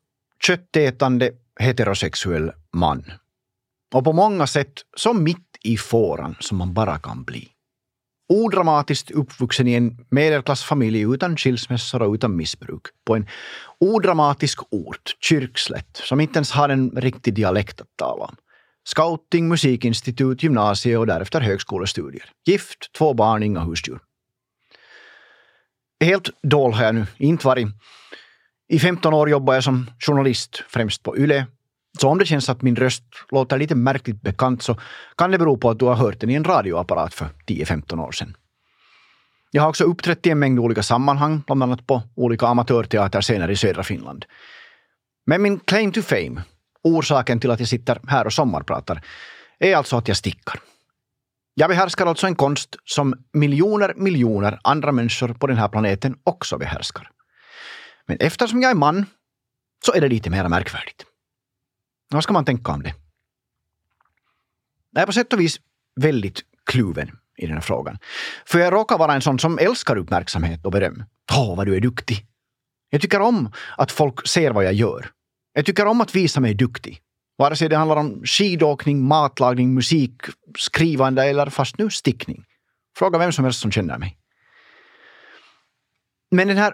köttätande 0.45 1.31
heterosexuell 1.59 2.51
man. 2.73 3.03
Och 3.93 4.03
på 4.03 4.13
många 4.13 4.47
sätt 4.47 4.73
så 4.97 5.13
mitt 5.13 5.57
i 5.63 5.77
fåran 5.77 6.35
som 6.39 6.57
man 6.57 6.73
bara 6.73 6.99
kan 6.99 7.23
bli 7.23 7.49
odramatiskt 8.29 9.11
uppvuxen 9.11 9.67
i 9.67 9.73
en 9.73 10.05
medelklassfamilj 10.09 11.01
utan 11.01 11.37
skilsmässor 11.37 12.01
och 12.01 12.13
utan 12.13 12.35
missbruk. 12.35 12.81
På 13.05 13.15
en 13.15 13.27
odramatisk 13.79 14.59
ort, 14.71 15.15
Kyrkslätt, 15.21 16.01
som 16.03 16.19
inte 16.19 16.37
ens 16.37 16.51
har 16.51 16.69
en 16.69 16.91
riktig 16.91 17.33
dialekt 17.33 17.81
att 17.81 17.87
tala 17.95 18.23
om. 18.23 18.35
Scouting, 18.83 19.47
musikinstitut, 19.47 20.43
gymnasie 20.43 20.97
och 20.97 21.07
därefter 21.07 21.41
högskolestudier. 21.41 22.25
Gift, 22.45 22.93
två 22.97 23.13
barn, 23.13 23.43
inga 23.43 23.59
husdjur. 23.59 23.99
Helt 25.99 26.29
dold 26.43 26.75
har 26.75 26.83
jag 26.83 26.95
nu 26.95 27.05
inte 27.17 27.47
varit. 27.47 27.67
I 28.67 28.79
15 28.79 29.13
år 29.13 29.29
jobbade 29.29 29.57
jag 29.57 29.63
som 29.63 29.91
journalist, 29.99 30.63
främst 30.67 31.03
på 31.03 31.17
YLE. 31.17 31.45
Så 32.01 32.09
om 32.09 32.17
det 32.17 32.25
känns 32.25 32.49
att 32.49 32.61
min 32.61 32.75
röst 32.75 33.03
låter 33.31 33.57
lite 33.57 33.75
märkligt 33.75 34.21
bekant 34.21 34.63
så 34.63 34.77
kan 35.17 35.31
det 35.31 35.37
bero 35.37 35.57
på 35.57 35.69
att 35.69 35.79
du 35.79 35.85
har 35.85 35.95
hört 35.95 36.19
den 36.19 36.29
i 36.29 36.33
en 36.33 36.43
radioapparat 36.43 37.13
för 37.13 37.29
10-15 37.47 38.07
år 38.07 38.11
sedan. 38.11 38.35
Jag 39.51 39.61
har 39.61 39.69
också 39.69 39.83
uppträtt 39.83 40.25
i 40.25 40.29
en 40.29 40.39
mängd 40.39 40.59
olika 40.59 40.83
sammanhang, 40.83 41.43
bland 41.45 41.63
annat 41.63 41.87
på 41.87 42.01
olika 42.15 42.47
amatörteaterscener 42.47 43.51
i 43.51 43.55
södra 43.55 43.83
Finland. 43.83 44.25
Men 45.25 45.41
min 45.41 45.59
claim 45.59 45.91
to 45.91 46.01
fame, 46.01 46.41
orsaken 46.83 47.39
till 47.39 47.51
att 47.51 47.59
jag 47.59 47.69
sitter 47.69 47.99
här 48.07 48.25
och 48.25 48.33
sommarpratar, 48.33 49.01
är 49.59 49.75
alltså 49.75 49.97
att 49.97 50.07
jag 50.07 50.17
stickar. 50.17 50.59
Jag 51.53 51.69
behärskar 51.69 52.05
alltså 52.05 52.27
en 52.27 52.35
konst 52.35 52.75
som 52.85 53.13
miljoner 53.33 53.93
miljoner 53.95 54.59
andra 54.63 54.91
människor 54.91 55.33
på 55.33 55.47
den 55.47 55.57
här 55.57 55.67
planeten 55.67 56.15
också 56.23 56.57
behärskar. 56.57 57.09
Men 58.07 58.17
eftersom 58.19 58.61
jag 58.61 58.71
är 58.71 58.75
man 58.75 59.05
så 59.85 59.93
är 59.93 60.01
det 60.01 60.07
lite 60.07 60.29
mer 60.29 60.47
märkvärdigt. 60.47 61.05
Vad 62.09 62.23
ska 62.23 62.33
man 62.33 62.45
tänka 62.45 62.71
om 62.71 62.83
det? 62.83 62.93
Jag 64.91 65.01
är 65.01 65.05
på 65.05 65.11
sätt 65.11 65.33
och 65.33 65.39
vis 65.39 65.59
väldigt 65.95 66.41
kluven 66.65 67.17
i 67.37 67.45
den 67.45 67.55
här 67.55 67.61
frågan. 67.61 67.97
För 68.45 68.59
jag 68.59 68.73
råkar 68.73 68.97
vara 68.97 69.13
en 69.13 69.21
sån 69.21 69.39
som 69.39 69.59
älskar 69.59 69.97
uppmärksamhet 69.97 70.65
och 70.65 70.71
beröm. 70.71 71.03
Åh, 71.31 71.55
vad 71.57 71.67
du 71.67 71.75
är 71.75 71.79
duktig! 71.79 72.25
Jag 72.89 73.01
tycker 73.01 73.21
om 73.21 73.51
att 73.77 73.91
folk 73.91 74.27
ser 74.27 74.51
vad 74.51 74.65
jag 74.65 74.73
gör. 74.73 75.11
Jag 75.53 75.65
tycker 75.65 75.85
om 75.85 76.01
att 76.01 76.15
visa 76.15 76.39
mig 76.39 76.53
duktig. 76.53 77.01
Vare 77.37 77.55
sig 77.55 77.69
det 77.69 77.77
handlar 77.77 77.97
om 77.97 78.21
skidåkning, 78.25 79.07
matlagning, 79.07 79.73
musik, 79.73 80.21
skrivande 80.57 81.23
eller 81.23 81.49
fast 81.49 81.77
nu 81.77 81.89
stickning. 81.89 82.45
Fråga 82.97 83.19
vem 83.19 83.31
som 83.31 83.45
helst 83.45 83.59
som 83.59 83.71
känner 83.71 83.97
mig. 83.97 84.17
Men 86.31 86.47
den 86.47 86.57
här 86.57 86.73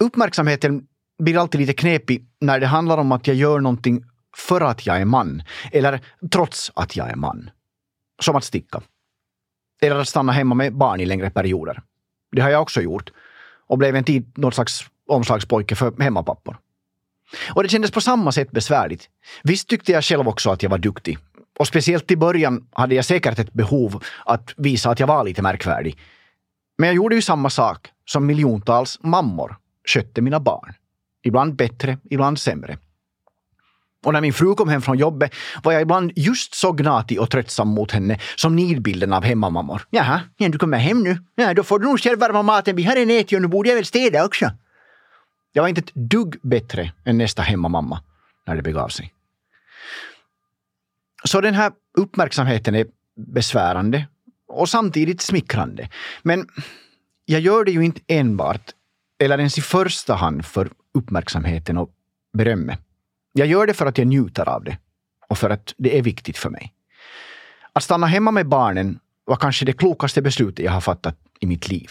uppmärksamheten 0.00 0.86
blir 1.18 1.38
alltid 1.38 1.60
lite 1.60 1.72
knepig 1.72 2.26
när 2.40 2.60
det 2.60 2.66
handlar 2.66 2.98
om 2.98 3.12
att 3.12 3.26
jag 3.26 3.36
gör 3.36 3.60
någonting 3.60 4.04
för 4.36 4.60
att 4.60 4.86
jag 4.86 5.00
är 5.00 5.04
man. 5.04 5.42
Eller 5.72 6.00
trots 6.32 6.72
att 6.74 6.96
jag 6.96 7.10
är 7.10 7.16
man. 7.16 7.50
Som 8.22 8.36
att 8.36 8.44
sticka. 8.44 8.80
Eller 9.82 9.96
att 9.96 10.08
stanna 10.08 10.32
hemma 10.32 10.54
med 10.54 10.76
barn 10.76 11.00
i 11.00 11.06
längre 11.06 11.30
perioder. 11.30 11.82
Det 12.32 12.42
har 12.42 12.50
jag 12.50 12.62
också 12.62 12.80
gjort. 12.80 13.10
Och 13.66 13.78
blev 13.78 13.96
en 13.96 14.04
tid 14.04 14.38
någon 14.38 14.52
slags 14.52 14.84
omslagspojke 15.08 15.76
för 15.76 16.02
hemmapappor. 16.02 16.58
Och 17.54 17.62
det 17.62 17.68
kändes 17.68 17.90
på 17.90 18.00
samma 18.00 18.32
sätt 18.32 18.50
besvärligt. 18.50 19.08
Visst 19.42 19.68
tyckte 19.68 19.92
jag 19.92 20.04
själv 20.04 20.28
också 20.28 20.50
att 20.50 20.62
jag 20.62 20.70
var 20.70 20.78
duktig. 20.78 21.18
Och 21.58 21.66
speciellt 21.66 22.10
i 22.10 22.16
början 22.16 22.66
hade 22.72 22.94
jag 22.94 23.04
säkert 23.04 23.38
ett 23.38 23.52
behov 23.52 24.04
att 24.26 24.54
visa 24.56 24.90
att 24.90 25.00
jag 25.00 25.06
var 25.06 25.24
lite 25.24 25.42
märkvärdig. 25.42 25.98
Men 26.78 26.86
jag 26.86 26.96
gjorde 26.96 27.14
ju 27.14 27.22
samma 27.22 27.50
sak 27.50 27.88
som 28.04 28.26
miljontals 28.26 28.98
mammor 29.02 29.56
skötte 29.88 30.20
mina 30.20 30.40
barn. 30.40 30.74
Ibland 31.22 31.56
bättre, 31.56 31.98
ibland 32.10 32.38
sämre. 32.38 32.78
Och 34.04 34.12
när 34.12 34.20
min 34.20 34.32
fru 34.32 34.54
kom 34.54 34.68
hem 34.68 34.82
från 34.82 34.98
jobbet 34.98 35.34
var 35.62 35.72
jag 35.72 35.82
ibland 35.82 36.12
just 36.16 36.54
så 36.54 36.72
gnatig 36.72 37.20
och 37.20 37.30
tröttsam 37.30 37.68
mot 37.68 37.92
henne 37.92 38.18
som 38.36 38.56
nidbilden 38.56 39.12
av 39.12 39.24
hemmamammor. 39.24 39.82
Jaha, 39.90 40.20
ja, 40.36 40.48
du 40.48 40.58
kommer 40.58 40.78
hem 40.78 41.02
nu? 41.02 41.18
Ja, 41.34 41.54
då 41.54 41.62
får 41.62 41.78
du 41.78 41.86
nog 41.86 42.00
själv 42.00 42.18
värma 42.18 42.42
maten. 42.42 42.76
Vi 42.76 42.84
har 42.84 42.96
en 42.96 43.10
ätit 43.10 43.32
och 43.32 43.42
nu 43.42 43.48
borde 43.48 43.68
jag 43.68 43.76
väl 43.76 43.86
städa 43.86 44.24
också. 44.24 44.50
Jag 45.52 45.62
var 45.62 45.68
inte 45.68 45.80
ett 45.80 45.94
dugg 45.94 46.36
bättre 46.42 46.92
än 47.04 47.18
nästa 47.18 47.42
hemmamamma 47.42 48.02
när 48.46 48.56
det 48.56 48.62
begav 48.62 48.88
sig. 48.88 49.14
Så 51.24 51.40
den 51.40 51.54
här 51.54 51.72
uppmärksamheten 51.98 52.74
är 52.74 52.86
besvärande 53.16 54.06
och 54.48 54.68
samtidigt 54.68 55.20
smickrande. 55.20 55.88
Men 56.22 56.48
jag 57.24 57.40
gör 57.40 57.64
det 57.64 57.70
ju 57.70 57.84
inte 57.84 58.00
enbart, 58.06 58.70
eller 59.18 59.38
ens 59.38 59.58
i 59.58 59.60
första 59.60 60.14
hand, 60.14 60.44
för 60.44 60.70
uppmärksamheten 60.94 61.78
och 61.78 61.90
berömmet. 62.32 62.80
Jag 63.32 63.46
gör 63.46 63.66
det 63.66 63.74
för 63.74 63.86
att 63.86 63.98
jag 63.98 64.06
njuter 64.06 64.48
av 64.48 64.64
det 64.64 64.78
och 65.28 65.38
för 65.38 65.50
att 65.50 65.74
det 65.78 65.98
är 65.98 66.02
viktigt 66.02 66.38
för 66.38 66.50
mig. 66.50 66.74
Att 67.72 67.82
stanna 67.82 68.06
hemma 68.06 68.30
med 68.30 68.48
barnen 68.48 69.00
var 69.24 69.36
kanske 69.36 69.64
det 69.64 69.72
klokaste 69.72 70.22
beslutet 70.22 70.64
jag 70.64 70.72
har 70.72 70.80
fattat 70.80 71.16
i 71.40 71.46
mitt 71.46 71.68
liv. 71.68 71.90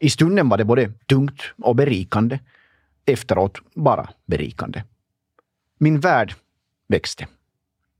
I 0.00 0.10
stunden 0.10 0.48
var 0.48 0.58
det 0.58 0.64
både 0.64 0.92
tungt 1.06 1.42
och 1.62 1.76
berikande. 1.76 2.38
Efteråt 3.06 3.58
bara 3.74 4.08
berikande. 4.26 4.82
Min 5.78 6.00
värld 6.00 6.34
växte. 6.88 7.26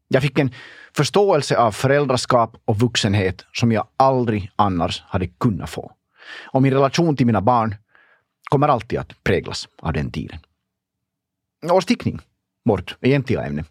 Jag 0.08 0.22
fick 0.22 0.38
en 0.38 0.50
förståelse 0.96 1.56
av 1.56 1.72
föräldraskap 1.72 2.56
och 2.64 2.78
vuxenhet 2.78 3.44
som 3.52 3.72
jag 3.72 3.86
aldrig 3.96 4.50
annars 4.56 5.02
hade 5.06 5.26
kunnat 5.26 5.70
få. 5.70 5.92
Och 6.52 6.62
min 6.62 6.72
relation 6.72 7.16
till 7.16 7.26
mina 7.26 7.40
barn 7.40 7.74
kommer 8.44 8.68
alltid 8.68 8.98
att 8.98 9.24
präglas 9.24 9.68
av 9.78 9.92
den 9.92 10.10
tiden. 10.10 10.38
Och 11.70 11.82
stickning 11.82 12.20
vårt 12.64 12.96
egentliga 13.00 13.42
ämne. 13.44 13.64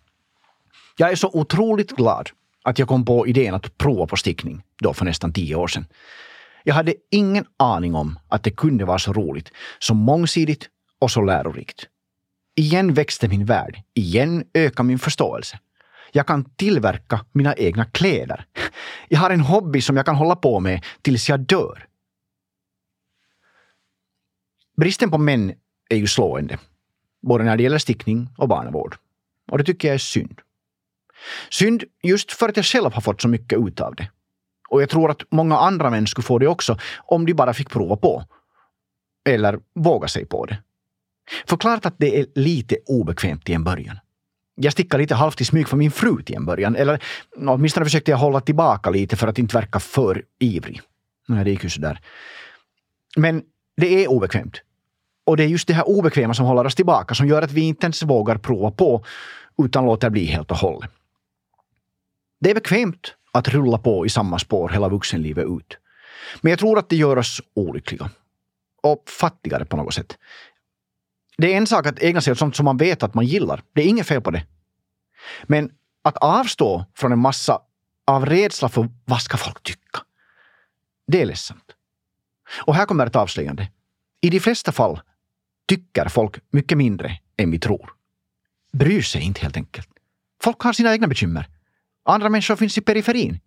Jag 0.97 1.11
är 1.11 1.15
så 1.15 1.29
otroligt 1.33 1.91
glad 1.91 2.29
att 2.63 2.79
jag 2.79 2.87
kom 2.87 3.05
på 3.05 3.27
idén 3.27 3.53
att 3.53 3.77
prova 3.77 4.07
på 4.07 4.15
stickning 4.15 4.63
då 4.81 4.93
för 4.93 5.05
nästan 5.05 5.33
tio 5.33 5.55
år 5.55 5.67
sedan. 5.67 5.85
Jag 6.63 6.75
hade 6.75 6.95
ingen 7.11 7.45
aning 7.57 7.95
om 7.95 8.19
att 8.27 8.43
det 8.43 8.51
kunde 8.51 8.85
vara 8.85 8.99
så 8.99 9.13
roligt, 9.13 9.51
så 9.79 9.93
mångsidigt 9.93 10.69
och 10.99 11.11
så 11.11 11.21
lärorikt. 11.21 11.87
Igen 12.55 12.93
växte 12.93 13.27
min 13.27 13.45
värld. 13.45 13.81
Igen 13.93 14.43
ökade 14.53 14.87
min 14.87 14.99
förståelse. 14.99 15.59
Jag 16.11 16.27
kan 16.27 16.45
tillverka 16.45 17.25
mina 17.31 17.55
egna 17.55 17.85
kläder. 17.85 18.45
Jag 19.09 19.19
har 19.19 19.29
en 19.29 19.39
hobby 19.41 19.81
som 19.81 19.97
jag 19.97 20.05
kan 20.05 20.15
hålla 20.15 20.35
på 20.35 20.59
med 20.59 20.85
tills 21.01 21.29
jag 21.29 21.39
dör. 21.39 21.87
Bristen 24.77 25.11
på 25.11 25.17
män 25.17 25.53
är 25.89 25.97
ju 25.97 26.07
slående 26.07 26.57
både 27.23 27.43
när 27.43 27.57
det 27.57 27.63
gäller 27.63 27.77
stickning 27.77 28.29
och 28.37 28.47
barnavård. 28.47 28.95
Och 29.51 29.57
det 29.57 29.63
tycker 29.63 29.87
jag 29.87 29.95
är 29.95 29.99
synd. 29.99 30.41
Synd 31.49 31.83
just 32.03 32.31
för 32.31 32.49
att 32.49 32.57
jag 32.57 32.65
själv 32.65 32.93
har 32.93 33.01
fått 33.01 33.21
så 33.21 33.27
mycket 33.27 33.59
ut 33.59 33.81
av 33.81 33.95
det. 33.95 34.09
Och 34.69 34.81
jag 34.81 34.89
tror 34.89 35.11
att 35.11 35.21
många 35.31 35.57
andra 35.57 35.89
män 35.89 36.07
skulle 36.07 36.25
få 36.25 36.39
det 36.39 36.47
också 36.47 36.77
om 36.97 37.25
de 37.25 37.33
bara 37.33 37.53
fick 37.53 37.69
prova 37.69 37.95
på. 37.95 38.23
Eller 39.29 39.59
våga 39.75 40.07
sig 40.07 40.25
på 40.25 40.45
det. 40.45 40.57
Förklart 41.47 41.85
att 41.85 41.95
det 41.97 42.19
är 42.19 42.25
lite 42.35 42.77
obekvämt 42.85 43.49
i 43.49 43.53
en 43.53 43.63
början. 43.63 43.99
Jag 44.55 44.73
stickade 44.73 45.03
lite 45.03 45.15
halvt 45.15 45.41
i 45.41 45.45
smyg 45.45 45.67
för 45.67 45.77
min 45.77 45.91
fru 45.91 46.23
till 46.23 46.35
en 46.35 46.45
början. 46.45 46.75
Eller 46.75 47.03
åtminstone 47.37 47.85
försökte 47.85 48.11
jag 48.11 48.17
hålla 48.17 48.41
tillbaka 48.41 48.89
lite 48.89 49.15
för 49.15 49.27
att 49.27 49.39
inte 49.39 49.57
verka 49.57 49.79
för 49.79 50.23
ivrig. 50.39 50.81
Nej, 51.27 51.43
det 51.43 51.51
gick 51.51 51.63
ju 51.63 51.69
sådär. 51.69 51.99
Men 53.15 53.43
det 53.77 54.03
är 54.03 54.07
obekvämt. 54.07 54.61
Och 55.25 55.37
det 55.37 55.43
är 55.43 55.47
just 55.47 55.67
det 55.67 55.73
här 55.73 55.87
obekväma 55.87 56.33
som 56.33 56.45
håller 56.45 56.65
oss 56.65 56.75
tillbaka, 56.75 57.15
som 57.15 57.27
gör 57.27 57.41
att 57.41 57.51
vi 57.51 57.61
inte 57.61 57.85
ens 57.85 58.03
vågar 58.03 58.37
prova 58.37 58.71
på, 58.71 59.05
utan 59.57 59.85
låter 59.85 60.09
bli 60.09 60.25
helt 60.25 60.51
och 60.51 60.57
hållet. 60.57 60.91
Det 62.39 62.49
är 62.49 62.55
bekvämt 62.55 63.13
att 63.31 63.47
rulla 63.47 63.77
på 63.77 64.05
i 64.05 64.09
samma 64.09 64.39
spår 64.39 64.69
hela 64.69 64.89
vuxenlivet 64.89 65.45
ut. 65.45 65.77
Men 66.41 66.49
jag 66.49 66.59
tror 66.59 66.79
att 66.79 66.89
det 66.89 66.95
gör 66.95 67.17
oss 67.17 67.41
olyckliga. 67.53 68.09
Och 68.83 69.09
fattigare 69.09 69.65
på 69.65 69.77
något 69.77 69.93
sätt. 69.93 70.17
Det 71.37 71.53
är 71.53 71.57
en 71.57 71.67
sak 71.67 71.85
att 71.85 71.99
ägna 71.99 72.21
sig 72.21 72.31
åt 72.31 72.37
sånt 72.37 72.55
som 72.55 72.65
man 72.65 72.77
vet 72.77 73.03
att 73.03 73.13
man 73.13 73.25
gillar. 73.25 73.61
Det 73.73 73.81
är 73.81 73.87
inget 73.87 74.07
fel 74.07 74.21
på 74.21 74.31
det. 74.31 74.45
Men 75.43 75.71
att 76.01 76.17
avstå 76.17 76.85
från 76.95 77.11
en 77.11 77.19
massa 77.19 77.59
av 78.05 78.25
rädsla 78.25 78.69
för 78.69 78.89
vad 79.05 79.21
ska 79.21 79.37
folk 79.37 79.63
tycka? 79.63 79.99
Det 81.07 81.21
är 81.21 81.25
ledsamt. 81.25 81.75
Och 82.65 82.75
här 82.75 82.85
kommer 82.85 83.05
ett 83.05 83.15
avslöjande. 83.15 83.67
I 84.21 84.29
de 84.29 84.39
flesta 84.39 84.71
fall 84.71 85.01
tycker 85.75 86.09
folk 86.09 86.39
mycket 86.51 86.77
mindre 86.77 87.17
än 87.37 87.51
vi 87.51 87.59
tror. 87.59 87.89
Bryr 88.73 89.01
sig 89.01 89.21
inte 89.21 89.41
helt 89.41 89.57
enkelt. 89.57 89.89
Folk 90.43 90.61
har 90.61 90.73
sina 90.73 90.91
egna 90.91 91.07
bekymmer. 91.07 91.47
Andra 92.05 92.29
människor 92.29 92.55
finns 92.55 92.77
i 92.77 92.81
periferin. 92.81 93.39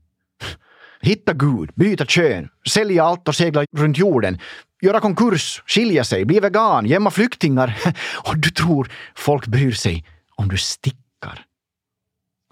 Hitta 1.01 1.33
Gud, 1.33 1.71
byta 1.75 2.05
kön, 2.05 2.49
sälja 2.69 3.05
allt 3.05 3.29
och 3.29 3.35
segla 3.35 3.65
runt 3.77 3.99
jorden, 3.99 4.39
göra 4.83 5.01
konkurs, 5.01 5.63
skilja 5.67 6.05
sig, 6.05 6.25
bli 6.25 6.41
vegan, 6.41 6.87
gömma 6.87 7.11
flyktingar. 7.11 7.79
Och 8.27 8.39
du 8.39 8.51
tror 8.51 8.91
folk 9.15 9.47
bryr 9.47 9.73
sig 9.73 10.05
om 10.37 10.49
du 10.49 10.57
stickar. 10.57 11.45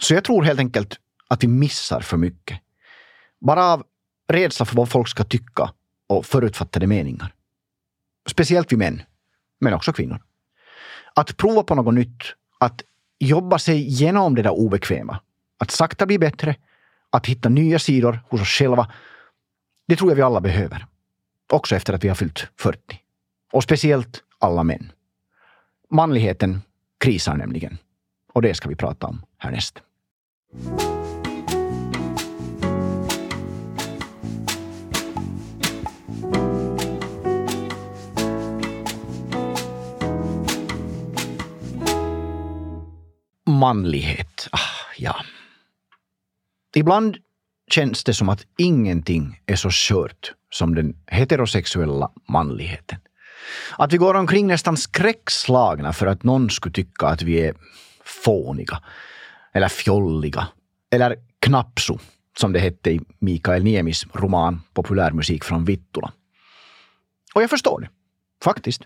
Så 0.03 0.15
jag 0.15 0.25
tror 0.25 0.43
helt 0.43 0.61
enkelt 0.61 0.97
att 1.29 1.45
vi 1.45 1.49
missar 1.49 2.01
för 2.01 2.17
mycket. 2.17 2.61
Bara 3.41 3.65
av 3.65 3.85
rädsla 4.29 4.67
för 4.67 4.77
vad 4.77 4.89
folk 4.89 5.09
ska 5.09 5.25
tycka 5.25 5.71
och 6.07 6.27
förutfattade 6.27 6.87
meningar. 6.87 7.35
Speciellt 8.27 8.73
vi 8.73 8.77
män 8.77 9.03
men 9.61 9.75
också 9.75 9.93
kvinnor. 9.93 10.23
Att 11.15 11.37
prova 11.37 11.63
på 11.63 11.75
något 11.75 11.95
nytt, 11.95 12.23
att 12.59 12.83
jobba 13.19 13.59
sig 13.59 13.77
igenom 13.77 14.35
det 14.35 14.43
där 14.43 14.51
obekväma, 14.51 15.21
att 15.59 15.71
sakta 15.71 16.07
bli 16.07 16.19
bättre, 16.19 16.57
att 17.11 17.27
hitta 17.27 17.49
nya 17.49 17.79
sidor 17.79 18.21
hos 18.29 18.41
oss 18.41 18.49
själva, 18.49 18.93
Det 19.87 19.97
tror 19.97 20.11
jag 20.11 20.17
vi 20.17 20.23
alla 20.23 20.41
behöver. 20.41 20.87
Också 21.53 21.77
efter 21.77 21.93
att 21.93 22.05
vi 22.05 22.09
har 22.09 22.15
fyllt 22.15 22.49
40. 22.59 23.01
Och 23.53 23.63
speciellt 23.63 24.23
alla 24.39 24.65
män. 24.65 24.93
Manligheten 25.91 26.63
krisar 26.99 27.37
nämligen. 27.37 27.79
Och 28.33 28.43
det 28.43 28.55
ska 28.55 28.69
vi 28.69 28.77
prata 28.77 29.07
om 29.07 29.23
härnäst. 29.39 29.83
Manlighet. 43.65 44.49
Ah, 44.53 44.59
ja. 44.97 45.17
Ibland 46.75 47.17
känns 47.71 48.05
det 48.05 48.15
som 48.15 48.29
att 48.29 48.47
ingenting 48.59 49.41
är 49.47 49.57
så 49.57 49.71
skört 49.71 50.33
som 50.51 50.75
den 50.75 50.97
heterosexuella 51.07 52.11
manligheten. 52.29 52.99
Att 53.79 53.93
vi 53.93 53.97
går 53.97 54.15
omkring 54.15 54.47
nästan 54.47 54.77
skräckslagna 54.77 55.93
för 55.93 56.07
att 56.07 56.23
någon 56.23 56.51
skulle 56.51 56.73
tycka 56.73 57.07
att 57.07 57.23
vi 57.23 57.41
är 57.41 57.55
fåniga, 58.05 58.83
eller 59.53 59.69
fjolliga, 59.69 60.49
eller 60.91 61.17
knapso, 61.39 61.99
som 62.39 62.53
det 62.53 62.61
hette 62.61 62.91
i 62.91 63.01
Mikael 63.19 63.65
Niemis 63.65 64.07
roman 64.13 64.63
Populärmusik 64.75 65.45
från 65.45 65.65
Vittula. 65.65 66.13
Och 67.35 67.43
jag 67.43 67.51
förstår 67.51 67.81
det, 67.81 67.89
faktiskt. 68.45 68.83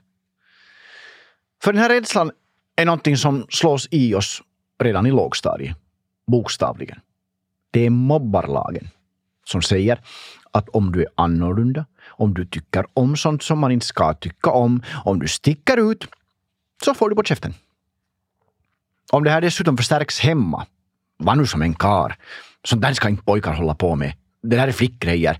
För 1.62 1.72
den 1.72 1.82
här 1.82 1.88
rädslan 1.88 2.30
är 2.76 2.84
någonting 2.84 3.16
som 3.16 3.46
slås 3.50 3.88
i 3.90 4.14
oss 4.14 4.42
redan 4.78 5.06
i 5.06 5.10
lågstadiet, 5.10 5.76
bokstavligen. 6.26 7.00
Det 7.70 7.86
är 7.86 7.90
mobbarlagen 7.90 8.88
som 9.44 9.62
säger 9.62 10.00
att 10.50 10.68
om 10.68 10.92
du 10.92 11.02
är 11.02 11.08
annorlunda, 11.14 11.86
om 12.06 12.34
du 12.34 12.46
tycker 12.46 12.86
om 12.94 13.16
sånt 13.16 13.42
som 13.42 13.58
man 13.58 13.72
inte 13.72 13.86
ska 13.86 14.14
tycka 14.14 14.50
om, 14.50 14.82
om 15.04 15.18
du 15.18 15.28
sticker 15.28 15.90
ut, 15.90 16.06
så 16.84 16.94
får 16.94 17.10
du 17.10 17.16
på 17.16 17.22
käften. 17.22 17.54
Om 19.12 19.24
det 19.24 19.30
här 19.30 19.40
dessutom 19.40 19.76
förstärks 19.76 20.20
hemma, 20.20 20.66
var 21.16 21.34
nu 21.34 21.46
som 21.46 21.62
en 21.62 21.74
kar, 21.74 22.16
sånt 22.64 22.82
där 22.82 22.92
ska 22.92 23.08
inte 23.08 23.22
pojkar 23.22 23.52
hålla 23.52 23.74
på 23.74 23.96
med. 23.96 24.12
Det 24.42 24.56
där 24.56 24.68
är 24.68 24.72
flickgrejer. 24.72 25.38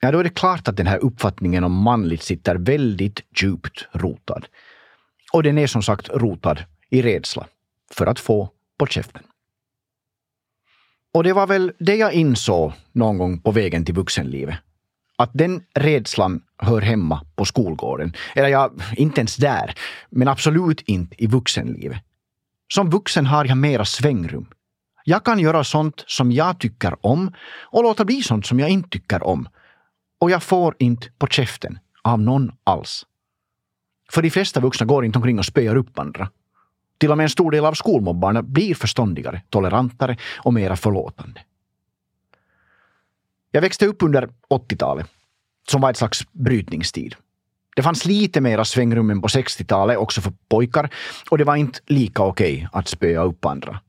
Ja, 0.00 0.12
då 0.12 0.18
är 0.18 0.24
det 0.24 0.30
klart 0.30 0.68
att 0.68 0.76
den 0.76 0.86
här 0.86 0.98
uppfattningen 0.98 1.64
om 1.64 1.72
manligt 1.72 2.22
sitter 2.22 2.54
väldigt 2.56 3.20
djupt 3.42 3.88
rotad. 3.92 4.46
Och 5.32 5.42
den 5.42 5.58
är 5.58 5.66
som 5.66 5.82
sagt 5.82 6.08
rotad 6.08 6.64
i 6.90 7.02
rädsla 7.02 7.46
för 7.90 8.06
att 8.06 8.20
få 8.20 8.50
på 8.78 8.86
käften. 8.86 9.22
Och 11.14 11.24
det 11.24 11.32
var 11.32 11.46
väl 11.46 11.72
det 11.78 11.96
jag 11.96 12.12
insåg 12.12 12.72
någon 12.92 13.18
gång 13.18 13.40
på 13.40 13.50
vägen 13.50 13.84
till 13.84 13.94
vuxenlivet. 13.94 14.56
Att 15.16 15.30
den 15.32 15.64
rädslan 15.74 16.42
hör 16.58 16.80
hemma 16.80 17.26
på 17.36 17.44
skolgården. 17.44 18.12
Eller 18.34 18.48
ja, 18.48 18.72
inte 18.96 19.20
ens 19.20 19.36
där, 19.36 19.74
men 20.10 20.28
absolut 20.28 20.80
inte 20.80 21.24
i 21.24 21.26
vuxenlivet. 21.26 21.98
Som 22.74 22.90
vuxen 22.90 23.26
har 23.26 23.44
jag 23.44 23.56
mera 23.56 23.84
svängrum. 23.84 24.46
Jag 25.04 25.24
kan 25.24 25.38
göra 25.38 25.64
sånt 25.64 26.04
som 26.06 26.32
jag 26.32 26.60
tycker 26.60 27.06
om 27.06 27.32
och 27.60 27.82
låta 27.82 28.04
bli 28.04 28.22
sånt 28.22 28.46
som 28.46 28.60
jag 28.60 28.70
inte 28.70 28.88
tycker 28.88 29.26
om. 29.26 29.48
Och 30.20 30.30
jag 30.30 30.42
får 30.42 30.74
inte 30.78 31.10
på 31.18 31.26
käften 31.26 31.78
av 32.02 32.20
någon 32.20 32.52
alls. 32.64 33.06
För 34.10 34.22
de 34.22 34.30
flesta 34.30 34.60
vuxna 34.60 34.86
går 34.86 35.04
inte 35.04 35.18
omkring 35.18 35.38
och 35.38 35.44
spöar 35.44 35.76
upp 35.76 35.98
andra. 35.98 36.28
Till 36.98 37.10
och 37.10 37.16
med 37.16 37.24
en 37.24 37.30
stor 37.30 37.50
del 37.50 37.64
av 37.64 37.72
skolmobbarna 37.72 38.42
blir 38.42 38.74
förståndigare, 38.74 39.42
tolerantare 39.50 40.16
och 40.38 40.54
mera 40.54 40.76
förlåtande. 40.76 41.40
Jag 43.50 43.60
växte 43.60 43.86
upp 43.86 44.02
under 44.02 44.28
80-talet, 44.50 45.06
som 45.68 45.80
var 45.80 45.90
ett 45.90 45.96
slags 45.96 46.32
brytningstid. 46.32 47.14
Det 47.76 47.82
fanns 47.82 48.04
lite 48.04 48.40
mera 48.40 48.64
svängrum 48.64 49.10
än 49.10 49.20
på 49.20 49.28
60-talet 49.28 49.98
också 49.98 50.20
för 50.20 50.32
pojkar 50.48 50.90
och 51.30 51.38
det 51.38 51.44
var 51.44 51.56
inte 51.56 51.80
lika 51.86 52.22
okej 52.22 52.54
okay 52.54 52.68
att 52.72 52.88
spöa 52.88 53.22
upp 53.22 53.44
andra. 53.44 53.80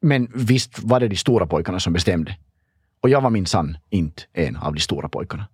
Men 0.00 0.30
visst 0.34 0.78
var 0.82 1.00
det 1.00 1.08
de 1.08 1.16
stora 1.16 1.46
pojkarna 1.46 1.80
som 1.80 1.92
bestämde. 1.92 2.36
Och 3.00 3.08
jag 3.08 3.20
var 3.20 3.30
minsann 3.30 3.78
inte 3.90 4.22
en 4.32 4.56
av 4.56 4.74
de 4.74 4.80
stora 4.80 5.08
pojkarna. 5.08 5.46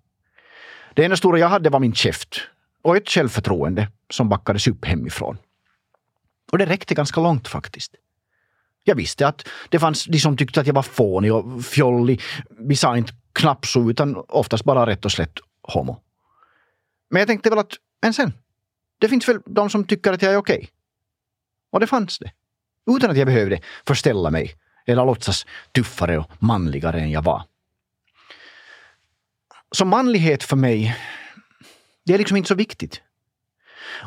Det 0.94 1.04
enda 1.04 1.16
stora 1.16 1.38
jag 1.38 1.48
hade 1.48 1.70
var 1.70 1.80
min 1.80 1.94
käft 1.94 2.40
och 2.82 2.96
ett 2.96 3.08
självförtroende 3.08 3.88
som 4.10 4.28
backades 4.28 4.66
upp 4.66 4.84
hemifrån. 4.84 5.36
Och 6.52 6.58
det 6.58 6.66
räckte 6.66 6.94
ganska 6.94 7.20
långt 7.20 7.48
faktiskt. 7.48 7.94
Jag 8.84 8.94
visste 8.94 9.28
att 9.28 9.48
det 9.68 9.78
fanns 9.78 10.04
de 10.04 10.18
som 10.18 10.36
tyckte 10.36 10.60
att 10.60 10.66
jag 10.66 10.74
var 10.74 10.82
fånig 10.82 11.32
och 11.32 11.64
fjollig. 11.64 12.22
Vi 12.58 12.76
sa 12.76 12.96
inte 12.96 13.12
knappt 13.32 13.66
så, 13.66 13.90
utan 13.90 14.24
oftast 14.28 14.64
bara 14.64 14.86
rätt 14.86 15.04
och 15.04 15.12
slätt 15.12 15.38
homo. 15.62 16.00
Men 17.10 17.20
jag 17.20 17.26
tänkte 17.26 17.50
väl 17.50 17.58
att, 17.58 17.72
men 18.02 18.14
sen, 18.14 18.32
det 18.98 19.08
finns 19.08 19.28
väl 19.28 19.40
de 19.46 19.70
som 19.70 19.84
tycker 19.84 20.12
att 20.12 20.22
jag 20.22 20.32
är 20.32 20.36
okej. 20.36 20.56
Okay. 20.56 20.68
Och 21.70 21.80
det 21.80 21.86
fanns 21.86 22.18
det. 22.18 22.32
Utan 22.96 23.10
att 23.10 23.16
jag 23.16 23.26
behövde 23.26 23.60
förställa 23.86 24.30
mig 24.30 24.54
eller 24.86 25.04
låtsas 25.04 25.46
tuffare 25.72 26.18
och 26.18 26.30
manligare 26.38 27.00
än 27.00 27.10
jag 27.10 27.22
var. 27.22 27.42
Så 29.72 29.84
manlighet 29.84 30.42
för 30.42 30.56
mig, 30.56 30.96
det 32.04 32.14
är 32.14 32.18
liksom 32.18 32.36
inte 32.36 32.48
så 32.48 32.54
viktigt. 32.54 33.02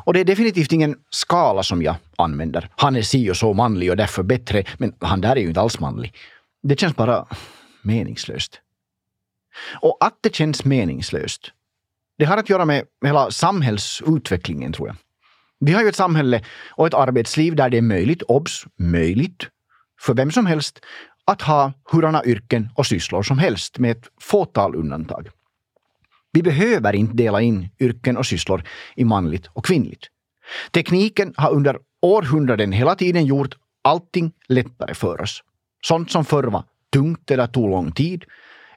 Och 0.06 0.14
det 0.14 0.20
är 0.20 0.26
definitivt 0.26 0.72
ingen 0.72 0.96
skala 1.10 1.64
som 1.64 1.82
jag 1.82 1.96
använder. 2.18 2.70
Han 2.76 2.96
är 2.96 3.02
si 3.02 3.32
och 3.32 3.38
så 3.38 3.54
manlig 3.54 3.92
och 3.92 3.98
därför 3.98 4.24
bättre, 4.24 4.64
men 4.78 4.94
han 5.00 5.22
där 5.22 5.36
är 5.36 5.42
ju 5.42 5.48
inte 5.48 5.62
alls 5.62 5.80
manlig. 5.80 6.14
Det 6.64 6.80
känns 6.80 6.96
bara 6.96 7.26
meningslöst. 7.82 8.60
Och 9.82 9.98
att 10.00 10.18
det 10.22 10.36
känns 10.36 10.66
meningslöst, 10.66 11.52
det 12.18 12.26
har 12.26 12.38
att 12.38 12.50
göra 12.50 12.66
med 12.66 12.84
hela 13.06 13.32
samhällsutvecklingen, 13.32 14.74
tror 14.74 14.88
jag. 14.88 14.96
Vi 15.60 15.74
har 15.74 15.82
ju 15.82 15.90
ett 15.90 15.96
samhälle 15.96 16.42
och 16.70 16.88
ett 16.88 16.94
arbetsliv 16.94 17.56
där 17.56 17.70
det 17.70 17.78
är 17.78 17.82
möjligt, 17.82 18.22
obs, 18.22 18.66
möjligt, 18.80 19.48
för 20.02 20.14
vem 20.14 20.32
som 20.32 20.46
helst 20.46 20.80
att 21.26 21.42
ha 21.42 21.74
hurdana 21.92 22.26
yrken 22.26 22.70
och 22.76 22.86
sysslor 22.86 23.24
som 23.24 23.38
helst 23.38 23.80
med 23.80 23.92
ett 23.92 24.08
fåtal 24.22 24.76
undantag. 24.76 25.30
Vi 26.34 26.44
behöver 26.44 26.94
inte 26.96 27.14
dela 27.14 27.42
in 27.42 27.70
yrken 27.80 28.18
och 28.18 28.26
sysslor 28.26 28.64
i 28.96 29.04
manligt 29.06 29.48
och 29.54 29.66
kvinnligt. 29.66 30.10
Tekniken 30.72 31.34
har 31.38 31.52
under 31.52 31.78
århundraden 32.02 32.72
hela 32.72 32.96
tiden 32.96 33.26
gjort 33.26 33.58
allting 33.82 34.32
lättare 34.48 34.94
för 34.94 35.22
oss. 35.22 35.44
Sånt 35.86 36.12
som 36.12 36.26
förr 36.26 36.44
var 36.44 36.64
tungt 36.94 37.32
eller 37.32 37.48
tog 37.48 37.70
lång 37.70 37.92
tid 37.92 38.26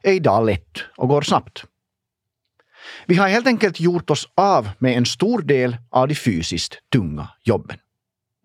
är 0.03 0.13
idag 0.13 0.45
lätt 0.45 0.79
och 0.97 1.07
går 1.07 1.21
snabbt. 1.21 1.63
Vi 3.05 3.15
har 3.15 3.27
helt 3.27 3.47
enkelt 3.47 3.79
gjort 3.79 4.09
oss 4.09 4.29
av 4.35 4.69
med 4.79 4.97
en 4.97 5.05
stor 5.05 5.41
del 5.41 5.77
av 5.89 6.07
de 6.07 6.15
fysiskt 6.15 6.79
tunga 6.91 7.29
jobben. 7.43 7.77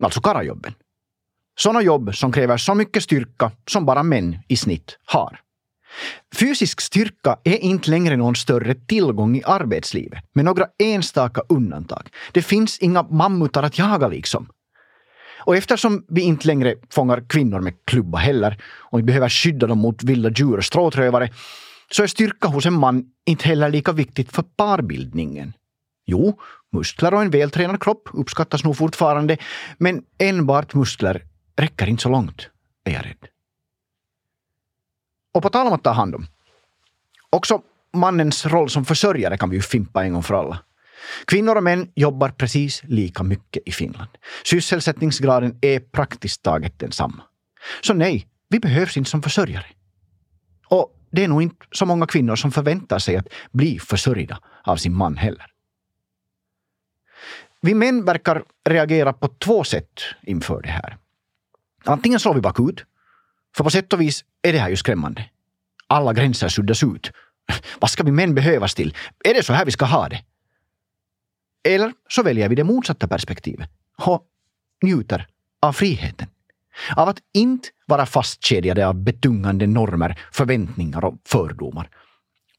Alltså 0.03 0.21
karajobben. 0.21 0.73
Sådana 1.55 1.81
jobb 1.81 2.15
som 2.15 2.31
kräver 2.31 2.57
så 2.57 2.75
mycket 2.75 3.03
styrka 3.03 3.51
som 3.67 3.85
bara 3.85 4.03
män 4.03 4.37
i 4.47 4.55
snitt 4.55 4.97
har. 5.05 5.39
Fysisk 6.35 6.81
styrka 6.81 7.37
är 7.43 7.57
inte 7.57 7.89
längre 7.89 8.17
någon 8.17 8.35
större 8.35 8.75
tillgång 8.75 9.35
i 9.35 9.43
arbetslivet, 9.45 10.23
med 10.33 10.45
några 10.45 10.65
enstaka 10.79 11.41
undantag. 11.49 12.09
Det 12.31 12.41
finns 12.41 12.79
inga 12.79 13.03
mammutar 13.03 13.63
att 13.63 13.79
jaga 13.79 14.07
liksom. 14.07 14.47
Och 15.45 15.55
eftersom 15.55 16.05
vi 16.09 16.21
inte 16.21 16.47
längre 16.47 16.75
fångar 16.89 17.23
kvinnor 17.29 17.59
med 17.59 17.73
klubba 17.85 18.17
heller, 18.17 18.61
och 18.63 18.99
vi 18.99 19.03
behöver 19.03 19.29
skydda 19.29 19.67
dem 19.67 19.77
mot 19.77 20.03
vilda 20.03 20.29
djur 20.29 20.57
och 20.57 20.65
stråtrövare, 20.65 21.29
så 21.91 22.03
är 22.03 22.07
styrka 22.07 22.47
hos 22.47 22.65
en 22.65 22.73
man 22.73 23.05
inte 23.25 23.47
heller 23.47 23.69
lika 23.69 23.91
viktigt 23.91 24.31
för 24.31 24.43
parbildningen. 24.57 25.53
Jo, 26.05 26.39
muskler 26.71 27.13
och 27.13 27.21
en 27.21 27.29
vältränad 27.29 27.83
kropp 27.83 28.09
uppskattas 28.13 28.63
nog 28.63 28.77
fortfarande, 28.77 29.37
men 29.77 30.03
enbart 30.19 30.73
muskler 30.73 31.23
räcker 31.55 31.89
inte 31.89 32.03
så 32.03 32.09
långt, 32.09 32.49
är 32.85 32.93
jag 32.93 33.05
rädd. 33.05 33.32
Och 35.33 35.41
på 35.41 35.49
tal 35.49 35.67
om 35.67 35.73
att 35.73 35.83
ta 35.83 35.91
hand 35.91 36.15
om. 36.15 36.27
Också 37.29 37.61
mannens 37.93 38.45
roll 38.45 38.69
som 38.69 38.85
försörjare 38.85 39.37
kan 39.37 39.49
vi 39.49 39.55
ju 39.55 39.61
fimpa 39.61 40.03
en 40.03 40.13
gång 40.13 40.23
för 40.23 40.33
alla. 40.33 40.59
Kvinnor 41.25 41.55
och 41.55 41.63
män 41.63 41.91
jobbar 41.95 42.29
precis 42.29 42.81
lika 42.83 43.23
mycket 43.23 43.63
i 43.65 43.71
Finland. 43.71 44.09
Sysselsättningsgraden 44.45 45.57
är 45.61 45.79
praktiskt 45.79 46.43
taget 46.43 46.79
densamma. 46.79 47.23
Så 47.81 47.93
nej, 47.93 48.27
vi 48.49 48.59
behövs 48.59 48.97
inte 48.97 49.09
som 49.09 49.21
försörjare. 49.21 49.65
Och 50.67 50.99
det 51.11 51.23
är 51.23 51.27
nog 51.27 51.41
inte 51.41 51.65
så 51.71 51.85
många 51.85 52.07
kvinnor 52.07 52.35
som 52.35 52.51
förväntar 52.51 52.99
sig 52.99 53.17
att 53.17 53.27
bli 53.51 53.79
försörjda 53.79 54.39
av 54.63 54.77
sin 54.77 54.95
man 54.95 55.17
heller. 55.17 55.45
Vi 57.61 57.73
män 57.73 58.05
verkar 58.05 58.43
reagera 58.69 59.13
på 59.13 59.27
två 59.27 59.63
sätt 59.63 60.01
inför 60.21 60.61
det 60.61 60.69
här. 60.69 60.97
Antingen 61.83 62.19
slår 62.19 62.33
vi 62.33 62.41
bakut, 62.41 62.85
för 63.55 63.63
på 63.63 63.69
sätt 63.69 63.93
och 63.93 64.01
vis 64.01 64.25
är 64.41 64.53
det 64.53 64.59
här 64.59 64.69
ju 64.69 64.75
skrämmande. 64.75 65.29
Alla 65.87 66.13
gränser 66.13 66.49
suddas 66.49 66.83
ut. 66.83 67.11
Vad 67.79 67.89
ska 67.89 68.03
vi 68.03 68.11
män 68.11 68.35
behövas 68.35 68.75
till? 68.75 68.95
Är 69.23 69.33
det 69.33 69.43
så 69.43 69.53
här 69.53 69.65
vi 69.65 69.71
ska 69.71 69.85
ha 69.85 70.09
det? 70.09 70.23
Eller 71.63 71.93
så 72.09 72.23
väljer 72.23 72.49
vi 72.49 72.55
det 72.55 72.63
motsatta 72.63 73.07
perspektivet 73.07 73.69
och 73.97 74.25
njuter 74.83 75.27
av 75.61 75.73
friheten. 75.73 76.27
Av 76.95 77.09
att 77.09 77.19
inte 77.33 77.69
vara 77.85 78.05
fastkedjade 78.05 78.87
av 78.87 78.95
betungande 78.95 79.67
normer, 79.67 80.19
förväntningar 80.31 81.05
och 81.05 81.15
fördomar. 81.25 81.89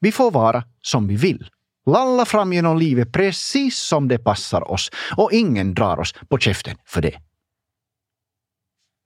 Vi 0.00 0.12
får 0.12 0.30
vara 0.30 0.64
som 0.80 1.08
vi 1.08 1.16
vill. 1.16 1.50
Lalla 1.86 2.24
fram 2.24 2.52
genom 2.52 2.78
livet 2.78 3.12
precis 3.12 3.78
som 3.78 4.08
det 4.08 4.18
passar 4.18 4.70
oss 4.70 4.90
och 5.16 5.32
ingen 5.32 5.74
drar 5.74 6.00
oss 6.00 6.14
på 6.28 6.38
käften 6.38 6.76
för 6.84 7.02
det. 7.02 7.20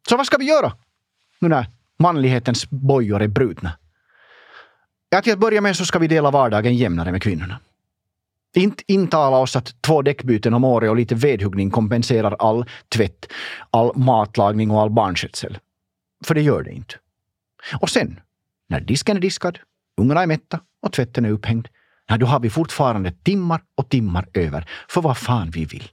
Så 0.08 0.16
vad 0.16 0.26
ska 0.26 0.36
vi 0.36 0.44
göra 0.44 0.72
nu 1.38 1.48
när 1.48 1.66
manlighetens 1.98 2.70
bojor 2.70 3.22
är 3.22 3.28
brutna? 3.28 3.72
Ja, 5.10 5.22
till 5.22 5.32
att 5.32 5.38
börja 5.38 5.60
med 5.60 5.76
så 5.76 5.84
ska 5.84 5.98
vi 5.98 6.08
dela 6.08 6.30
vardagen 6.30 6.76
jämnare 6.76 7.12
med 7.12 7.22
kvinnorna. 7.22 7.60
Inte 8.54 8.82
intala 8.86 9.36
oss 9.36 9.56
att 9.56 9.82
två 9.82 10.02
däckbyten 10.02 10.54
om 10.54 10.64
året 10.64 10.90
och 10.90 10.96
lite 10.96 11.14
vedhuggning 11.14 11.70
kompenserar 11.70 12.36
all 12.38 12.64
tvätt, 12.88 13.26
all 13.70 13.96
matlagning 13.96 14.70
och 14.70 14.80
all 14.80 14.90
barnskötsel. 14.90 15.58
För 16.24 16.34
det 16.34 16.42
gör 16.42 16.62
det 16.62 16.72
inte. 16.72 16.94
Och 17.80 17.90
sen, 17.90 18.20
när 18.68 18.80
disken 18.80 19.16
är 19.16 19.20
diskad, 19.20 19.58
ungarna 19.96 20.22
är 20.22 20.26
mätta 20.26 20.60
och 20.82 20.92
tvätten 20.92 21.24
är 21.24 21.30
upphängd, 21.30 21.68
när 22.08 22.18
då 22.18 22.26
har 22.26 22.40
vi 22.40 22.50
fortfarande 22.50 23.12
timmar 23.12 23.60
och 23.74 23.88
timmar 23.88 24.28
över 24.34 24.70
för 24.88 25.00
vad 25.00 25.18
fan 25.18 25.50
vi 25.50 25.64
vill. 25.64 25.90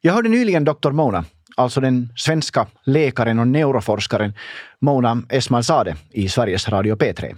Jag 0.00 0.12
hörde 0.12 0.28
nyligen 0.28 0.64
doktor 0.64 0.92
Mona, 0.92 1.24
alltså 1.54 1.80
den 1.80 2.12
svenska 2.16 2.66
läkaren 2.84 3.38
och 3.38 3.48
neuroforskaren 3.48 4.34
Mona 4.80 5.22
Esmalzadeh 5.28 5.96
i 6.10 6.28
Sveriges 6.28 6.68
Radio 6.68 6.96
P3. 6.96 7.36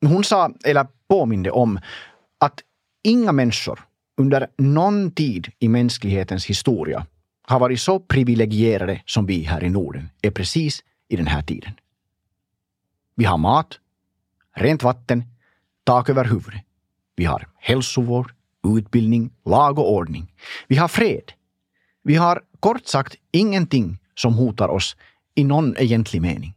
Hon 0.00 0.24
sa, 0.24 0.50
eller 0.64 0.86
påminde 1.08 1.50
om, 1.50 1.80
att 2.38 2.60
inga 3.02 3.32
människor 3.32 3.80
under 4.16 4.48
någon 4.58 5.10
tid 5.10 5.52
i 5.58 5.68
mänsklighetens 5.68 6.46
historia 6.46 7.06
har 7.42 7.60
varit 7.60 7.80
så 7.80 8.00
privilegierade 8.00 9.02
som 9.06 9.26
vi 9.26 9.42
här 9.42 9.64
i 9.64 9.70
Norden 9.70 10.10
är 10.22 10.30
precis 10.30 10.82
i 11.08 11.16
den 11.16 11.26
här 11.26 11.42
tiden. 11.42 11.72
Vi 13.14 13.24
har 13.24 13.38
mat, 13.38 13.78
rent 14.56 14.82
vatten, 14.82 15.24
tak 15.84 16.08
över 16.08 16.24
huvudet. 16.24 16.62
Vi 17.16 17.24
har 17.24 17.48
hälsovård, 17.56 18.32
utbildning, 18.78 19.30
lag 19.44 19.78
och 19.78 19.92
ordning. 19.92 20.32
Vi 20.66 20.76
har 20.76 20.88
fred. 20.88 21.32
Vi 22.02 22.14
har 22.14 22.42
kort 22.60 22.86
sagt 22.86 23.14
ingenting 23.32 23.98
som 24.14 24.34
hotar 24.34 24.68
oss 24.68 24.96
i 25.34 25.44
någon 25.44 25.76
egentlig 25.76 26.22
mening. 26.22 26.54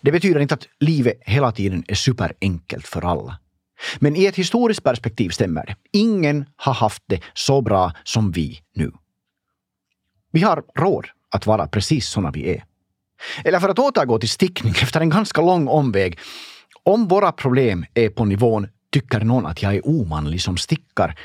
Det 0.00 0.12
betyder 0.12 0.40
inte 0.40 0.54
att 0.54 0.68
livet 0.80 1.18
hela 1.20 1.52
tiden 1.52 1.84
är 1.88 1.94
superenkelt 1.94 2.86
för 2.86 3.02
alla. 3.02 3.38
Men 3.98 4.16
i 4.16 4.24
ett 4.24 4.36
historiskt 4.36 4.82
perspektiv 4.82 5.30
stämmer 5.30 5.66
det. 5.66 5.76
Ingen 5.92 6.44
har 6.56 6.74
haft 6.74 7.02
det 7.06 7.20
så 7.34 7.60
bra 7.60 7.92
som 8.04 8.32
vi 8.32 8.60
nu. 8.74 8.92
Vi 10.32 10.42
har 10.42 10.62
råd 10.74 11.06
att 11.30 11.46
vara 11.46 11.66
precis 11.66 12.06
såna 12.08 12.30
vi 12.30 12.50
är. 12.50 12.64
Eller 13.44 13.60
för 13.60 13.68
att 13.68 13.78
återgå 13.78 14.18
till 14.18 14.28
stickning 14.28 14.74
efter 14.82 15.00
en 15.00 15.10
ganska 15.10 15.40
lång 15.40 15.68
omväg. 15.68 16.18
Om 16.82 17.08
våra 17.08 17.32
problem 17.32 17.86
är 17.94 18.08
på 18.08 18.24
nivån 18.24 18.68
tycker 18.92 19.20
någon 19.20 19.46
att 19.46 19.62
jag 19.62 19.74
är 19.74 19.88
omanlig 19.88 20.42
som 20.42 20.56
stickar, 20.56 21.18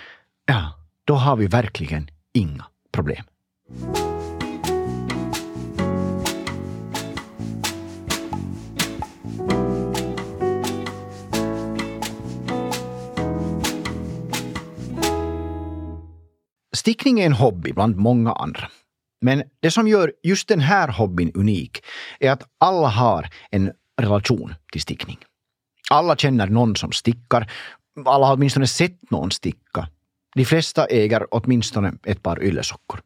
ja, 0.46 0.74
då 1.06 1.16
har 1.16 1.36
vi 1.36 1.48
verkligen 1.48 2.10
inga 2.34 2.66
problem. 2.92 3.24
Stickning 16.80 17.20
är 17.20 17.26
en 17.26 17.34
hobby 17.34 17.74
bland 17.74 17.96
många 17.96 18.32
andra. 18.32 18.70
Men 19.22 19.44
det 19.60 19.72
som 19.72 19.88
gör 19.88 20.14
just 20.24 20.48
den 20.48 20.60
här 20.60 20.88
hobbyn 20.88 21.32
unik 21.36 21.84
är 22.20 22.32
att 22.32 22.44
alla 22.58 22.88
har 22.88 23.30
en 23.52 23.72
relation 24.02 24.54
till 24.72 24.82
stickning. 24.82 25.18
Alla 25.90 26.16
känner 26.16 26.48
någon 26.48 26.76
som 26.76 26.92
stickar. 26.92 27.52
Alla 28.06 28.26
har 28.26 28.36
åtminstone 28.36 28.68
sett 28.68 29.12
någon 29.12 29.32
sticka. 29.32 29.88
De 30.36 30.46
flesta 30.46 30.86
äger 30.86 31.28
åtminstone 31.32 31.94
ett 32.04 32.24
par 32.24 32.44
yllesockor. 32.44 33.02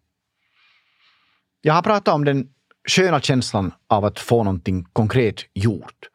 Jag 1.66 1.74
har 1.74 1.82
pratat 1.82 2.14
om 2.14 2.26
den 2.26 2.48
sköna 2.88 3.20
känslan 3.20 3.72
av 3.88 4.06
att 4.06 4.20
få 4.20 4.44
någonting 4.44 4.86
konkret 4.94 5.36
gjort. 5.54 6.10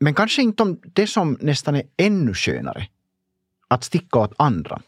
Men 0.00 0.14
kanske 0.14 0.42
inte 0.42 0.62
om 0.62 0.80
det 0.82 1.06
som 1.06 1.38
nästan 1.40 1.76
är 1.76 1.82
ännu 1.96 2.34
skönare. 2.34 2.88
Att 3.68 3.84
sticka 3.84 4.18
åt 4.18 4.32
andra. 4.36 4.80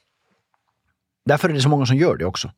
Därför 1.24 1.48
är 1.48 1.52
det 1.52 1.60
så 1.60 1.68
många 1.68 1.86
som 1.86 1.96
gör 1.96 2.16
det 2.16 2.24
också. 2.24 2.50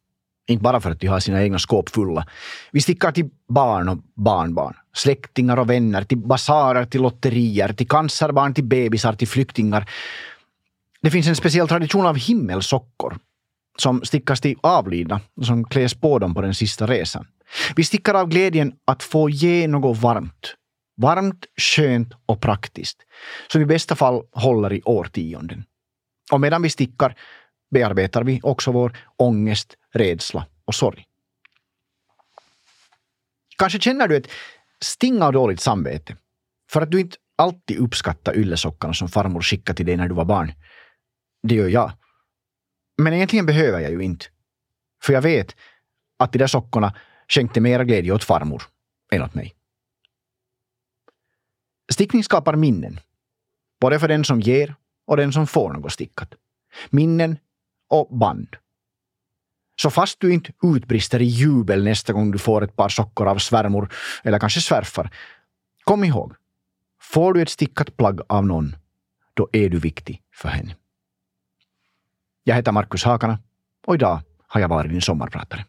Inte 0.46 0.62
bara 0.62 0.80
för 0.80 0.90
att 0.90 1.00
de 1.00 1.06
har 1.06 1.20
sina 1.20 1.42
egna 1.42 1.58
skåp 1.58 1.88
fulla. 1.88 2.26
Vi 2.72 2.80
stickar 2.80 3.12
till 3.12 3.30
barn 3.48 3.88
och 3.88 3.98
barnbarn, 4.14 4.76
släktingar 4.92 5.56
och 5.56 5.70
vänner, 5.70 6.04
till 6.04 6.18
basarer, 6.18 6.84
till 6.84 7.02
lotterier, 7.02 7.72
till 7.72 7.88
cancerbarn, 7.88 8.54
till 8.54 8.64
bebisar, 8.64 9.12
till 9.12 9.28
flyktingar. 9.28 9.90
Det 11.00 11.10
finns 11.10 11.26
en 11.26 11.36
speciell 11.36 11.68
tradition 11.68 12.06
av 12.06 12.16
himmelsockor 12.16 13.18
som 13.78 14.04
stickas 14.04 14.40
till 14.40 14.56
avlidna 14.60 15.20
och 15.36 15.46
som 15.46 15.64
kläs 15.64 15.94
på 15.94 16.18
dem 16.18 16.34
på 16.34 16.40
den 16.40 16.54
sista 16.54 16.86
resan. 16.86 17.26
Vi 17.76 17.84
stickar 17.84 18.14
av 18.14 18.28
glädjen 18.28 18.72
att 18.84 19.02
få 19.02 19.30
ge 19.30 19.68
något 19.68 19.98
varmt. 19.98 20.54
Varmt, 20.96 21.44
skönt 21.56 22.12
och 22.26 22.40
praktiskt. 22.40 22.98
Som 23.52 23.62
i 23.62 23.66
bästa 23.66 23.96
fall 23.96 24.22
håller 24.32 24.72
i 24.72 24.82
årtionden. 24.82 25.64
Och 26.32 26.40
medan 26.40 26.62
vi 26.62 26.70
stickar 26.70 27.18
bearbetar 27.70 28.22
vi 28.22 28.40
också 28.42 28.72
vår 28.72 28.96
ångest, 29.16 29.76
rädsla 29.92 30.46
och 30.64 30.74
sorg. 30.74 31.04
Kanske 33.58 33.80
känner 33.80 34.08
du 34.08 34.16
ett 34.16 34.30
sting 34.80 35.22
av 35.22 35.32
dåligt 35.32 35.60
samvete 35.60 36.16
för 36.70 36.80
att 36.80 36.90
du 36.90 37.00
inte 37.00 37.16
alltid 37.36 37.78
uppskattar 37.78 38.36
yllesockarna 38.36 38.94
som 38.94 39.08
farmor 39.08 39.40
skickade 39.40 39.76
till 39.76 39.86
dig 39.86 39.96
när 39.96 40.08
du 40.08 40.14
var 40.14 40.24
barn. 40.24 40.52
Det 41.42 41.54
gör 41.54 41.68
jag. 41.68 41.92
Men 42.96 43.12
egentligen 43.12 43.46
behöver 43.46 43.80
jag 43.80 43.90
ju 43.90 44.00
inte. 44.00 44.26
För 45.02 45.12
jag 45.12 45.22
vet 45.22 45.56
att 46.16 46.32
de 46.32 46.38
där 46.38 46.46
sockorna 46.46 46.94
skänkte 47.28 47.60
mera 47.60 47.84
glädje 47.84 48.12
åt 48.12 48.24
farmor 48.24 48.62
än 49.12 49.22
åt 49.22 49.34
mig. 49.34 49.54
Stickning 51.92 52.24
skapar 52.24 52.56
minnen. 52.56 53.00
Både 53.80 54.00
för 54.00 54.08
den 54.08 54.24
som 54.24 54.40
ger 54.40 54.74
och 55.06 55.16
den 55.16 55.32
som 55.32 55.46
får 55.46 55.72
något 55.72 55.92
stickat. 55.92 56.34
Minnen 56.90 57.38
och 57.88 58.18
band. 58.18 58.56
Så 59.76 59.90
fast 59.90 60.20
du 60.20 60.34
inte 60.34 60.52
utbrister 60.62 61.22
i 61.22 61.24
jubel 61.24 61.84
nästa 61.84 62.12
gång 62.12 62.30
du 62.30 62.38
får 62.38 62.64
ett 62.64 62.76
par 62.76 62.88
sockor 62.88 63.28
av 63.28 63.38
svärmor 63.38 63.92
eller 64.22 64.38
kanske 64.38 64.60
svärfar, 64.60 65.10
kom 65.84 66.04
ihåg, 66.04 66.34
får 67.00 67.34
du 67.34 67.42
ett 67.42 67.48
stickat 67.48 67.96
plagg 67.96 68.20
av 68.26 68.46
någon, 68.46 68.76
då 69.34 69.48
är 69.52 69.68
du 69.68 69.78
viktig 69.78 70.22
för 70.32 70.48
henne. 70.48 70.76
Jag 72.46 72.54
heter 72.54 72.72
Markus 72.72 73.04
Hakana 73.04 73.38
och 73.86 73.94
idag 73.94 74.20
har 74.46 74.60
jag 74.60 74.68
varit 74.68 74.90
din 74.90 75.02
sommarpratare. 75.02 75.64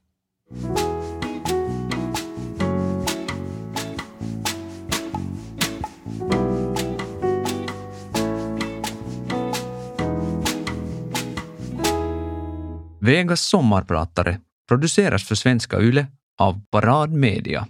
Vegas 13.00 13.42
sommarpratare 13.42 14.40
produceras 14.68 15.24
för 15.24 15.36
Svenska 15.36 15.80
Yle 15.80 16.08
av 16.38 16.62
Parad 16.72 17.12
Media 17.12 17.68